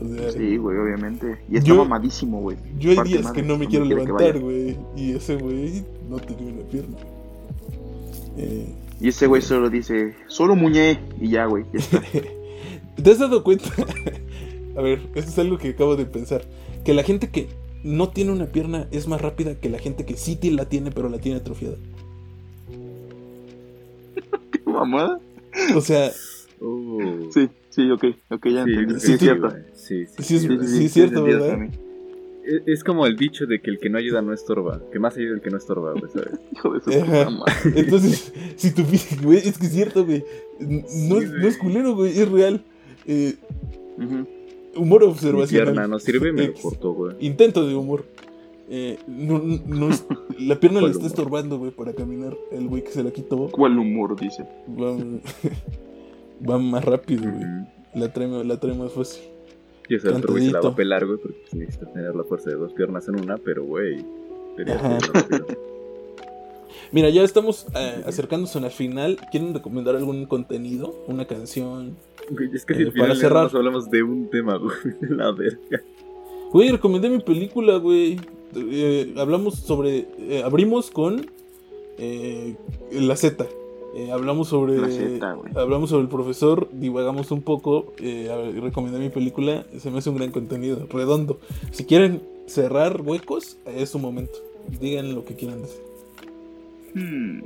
[0.00, 1.38] O sea, Sí, güey, obviamente.
[1.50, 2.56] Y está Yo- mamadísimo, güey.
[2.78, 4.76] yo hay Parte días que no me quiero levantar, güey.
[4.96, 6.96] Y ese güey no tenía una pierna.
[8.36, 10.98] Eh, Y ese güey solo dice, solo muñe.
[11.20, 11.64] Y ya, güey.
[13.02, 13.66] ¿Te has dado cuenta?
[14.76, 16.42] A ver, esto es algo que acabo de pensar.
[16.84, 17.48] Que la gente que
[17.84, 21.08] no tiene una pierna es más rápida que la gente que sí la tiene, pero
[21.08, 21.76] la tiene atrofiada.
[24.52, 25.18] ¿Qué mamada?
[25.74, 26.10] O sea,
[26.58, 26.98] Oh.
[27.34, 28.04] Sí, sí, ok.
[28.30, 29.00] Ok, ya Sí, entendí.
[29.00, 29.50] Sí, es cierto.
[29.74, 30.66] Sí, sí, Sí, es- sí, sí, güey.
[30.68, 31.58] sí, es cierto, ¿verdad?
[32.44, 34.80] es, es como el dicho de que el que no ayuda no estorba.
[34.92, 36.38] Que más ayuda el que no estorba, güey, ¿sabes?
[36.52, 37.04] Hijo de su Ajá.
[37.26, 37.80] puta madre.
[37.80, 38.82] Entonces, si tu
[39.22, 40.24] güey, es que es cierto, güey.
[40.60, 42.62] No, es- no es culero, güey, es real.
[43.06, 43.34] Eh,
[43.98, 44.26] Ujú.
[44.76, 45.64] humor Mi observacional.
[45.66, 47.16] pierna no sirve, me cortó, güey.
[47.20, 48.04] Intento de humor.
[48.68, 50.04] Eh, no, no es-
[50.38, 51.10] la pierna le ¿Cuál está humor?
[51.10, 52.36] estorbando, güey, para caminar.
[52.50, 54.44] El güey que se la quitó ¿Cuál humor dice?
[56.48, 57.44] va, más rápido, güey.
[57.94, 59.22] La trae, la trae más fácil.
[59.88, 62.24] Y ese otro güey se la va a pelar, güey, porque pues, necesita tener la
[62.24, 64.04] fuerza de dos piernas en una, pero, güey.
[66.92, 69.18] Mira, ya estamos eh, acercándonos al final.
[69.30, 70.94] ¿Quieren recomendar algún contenido?
[71.08, 71.96] ¿Una canción?
[72.30, 73.44] Güey, es que Eh, si para final cerrar.
[73.44, 74.76] nos hablamos de un tema, güey.
[75.10, 75.82] La verga.
[76.52, 78.18] Güey, recomendé mi película, güey.
[78.54, 80.06] Eh, hablamos sobre.
[80.18, 81.26] eh, abrimos con.
[81.98, 82.56] eh,
[82.92, 83.46] la Z.
[83.96, 84.76] Eh, hablamos sobre.
[85.54, 87.94] Hablamos sobre el profesor, divagamos un poco.
[87.98, 89.64] eh, recomendé mi película.
[89.78, 91.38] Se me hace un gran contenido, redondo.
[91.70, 94.38] Si quieren cerrar huecos, es su momento.
[94.80, 95.80] Digan lo que quieran decir.
[96.94, 97.40] Hmm,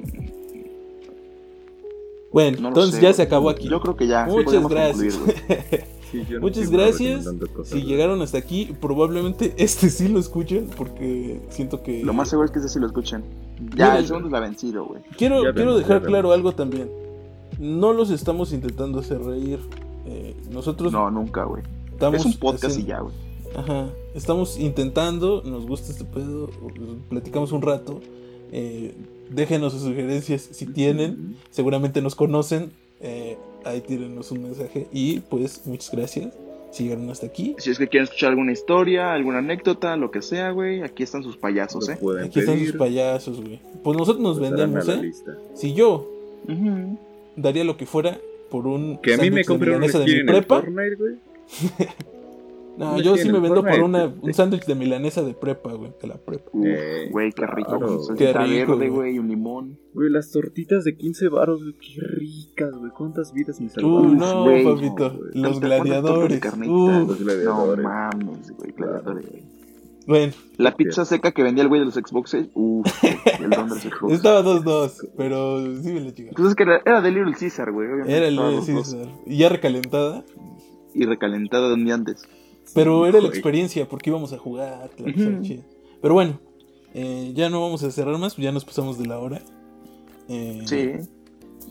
[2.33, 3.69] Bueno, no entonces sé, ya se acabó aquí.
[3.69, 4.27] Yo creo que ya.
[4.27, 5.17] Muchas gracias.
[5.17, 5.85] concluir.
[6.11, 7.29] Sí, yo no Muchas gracias.
[7.65, 12.03] Si llegaron hasta aquí, probablemente este sí lo escuchen porque siento que...
[12.05, 13.23] Lo más seguro es que ese sí lo escuchen.
[13.77, 15.03] Ya, Mira, el segundo es la vencido, güey.
[15.17, 16.91] Quiero, Ya quiero dejar claro algo también.
[17.59, 19.61] No los estamos intentando hacer reír.
[20.07, 21.63] Eh, nosotros No, nunca, güey.
[22.15, 23.15] Es un podcast y ya, güey.
[23.55, 23.91] Ajá.
[24.15, 26.49] Estamos intentando, nos gusta este pedo,
[27.09, 28.01] platicamos un rato.
[28.53, 28.95] eh,
[29.31, 31.37] déjenos sus sugerencias si tienen.
[31.51, 32.73] Seguramente nos conocen.
[33.01, 34.87] eh, ahí tírenos un mensaje.
[34.93, 36.33] Y pues, muchas gracias.
[36.73, 37.57] Si llegaron hasta aquí.
[37.59, 41.25] Si es que quieren escuchar alguna historia, alguna anécdota, lo que sea, güey, aquí están
[41.25, 41.99] sus payasos, ¿eh?
[42.01, 43.61] pueden Aquí están sus payasos, güey.
[43.83, 45.03] Pues nosotros nos pues, vendemos, ¿eh?
[45.03, 45.37] lista.
[45.55, 46.09] Si yo
[47.35, 48.19] daría lo que fuera
[48.51, 50.61] por un Que a mí me compren un de skin mi prepa.
[50.61, 51.15] Fortnite, güey.
[52.81, 56.09] No, yo sí me vendo por una, un sándwich de milanesa de prepa, güey, de
[56.09, 56.51] la prepa.
[56.65, 57.79] Eh, güey, qué rico.
[57.79, 58.01] claro.
[58.17, 59.19] Qué rico, verde, güey.
[59.19, 59.79] un limón.
[59.95, 62.91] Güey, las tortitas de 15 baros, güey, qué ricas, güey.
[62.93, 64.17] ¿Cuántas vidas me Uh, salvaron?
[64.17, 65.11] no, güey, papito.
[65.11, 65.31] no, güey.
[65.35, 66.41] los ¿Cuántas- cuántas tortas de gladiadores.
[66.41, 66.73] carnita?
[66.73, 67.85] Uh, Los No gladiadores.
[67.85, 69.43] mames, güey, gladiadores, güey.
[70.07, 72.49] bueno, La pizza seca que vendía el güey de los Xboxes.
[72.55, 74.17] Uff, el don de los Xboxes.
[74.17, 76.35] estaba 2-2, pero sí me le chingaba.
[76.37, 77.89] Pues es que era, era de Little Caesar, güey.
[77.89, 78.75] obviamente Era el Little.
[78.75, 79.07] Caesar.
[79.27, 80.25] Y ya recalentada.
[80.95, 82.25] Y recalentada de un día antes.
[82.75, 84.91] Pero era la experiencia, porque íbamos a jugar.
[84.97, 85.63] claro, estaba chido.
[86.01, 86.41] Pero bueno,
[86.95, 89.43] eh, ya no vamos a cerrar más, ya nos pasamos de la hora.
[90.29, 90.93] Eh, Sí.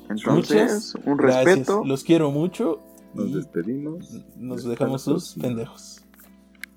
[0.10, 1.46] muchas Entonces, un gracias.
[1.46, 1.84] respeto.
[1.86, 2.80] Los quiero mucho.
[3.14, 4.22] Nos despedimos.
[4.38, 6.04] nos dejamos sus pendejos.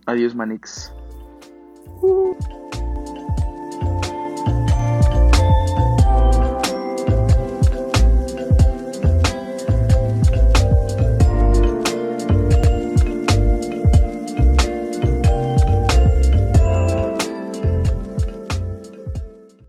[0.07, 0.93] Adiós, Manix.
[2.01, 2.35] Uh.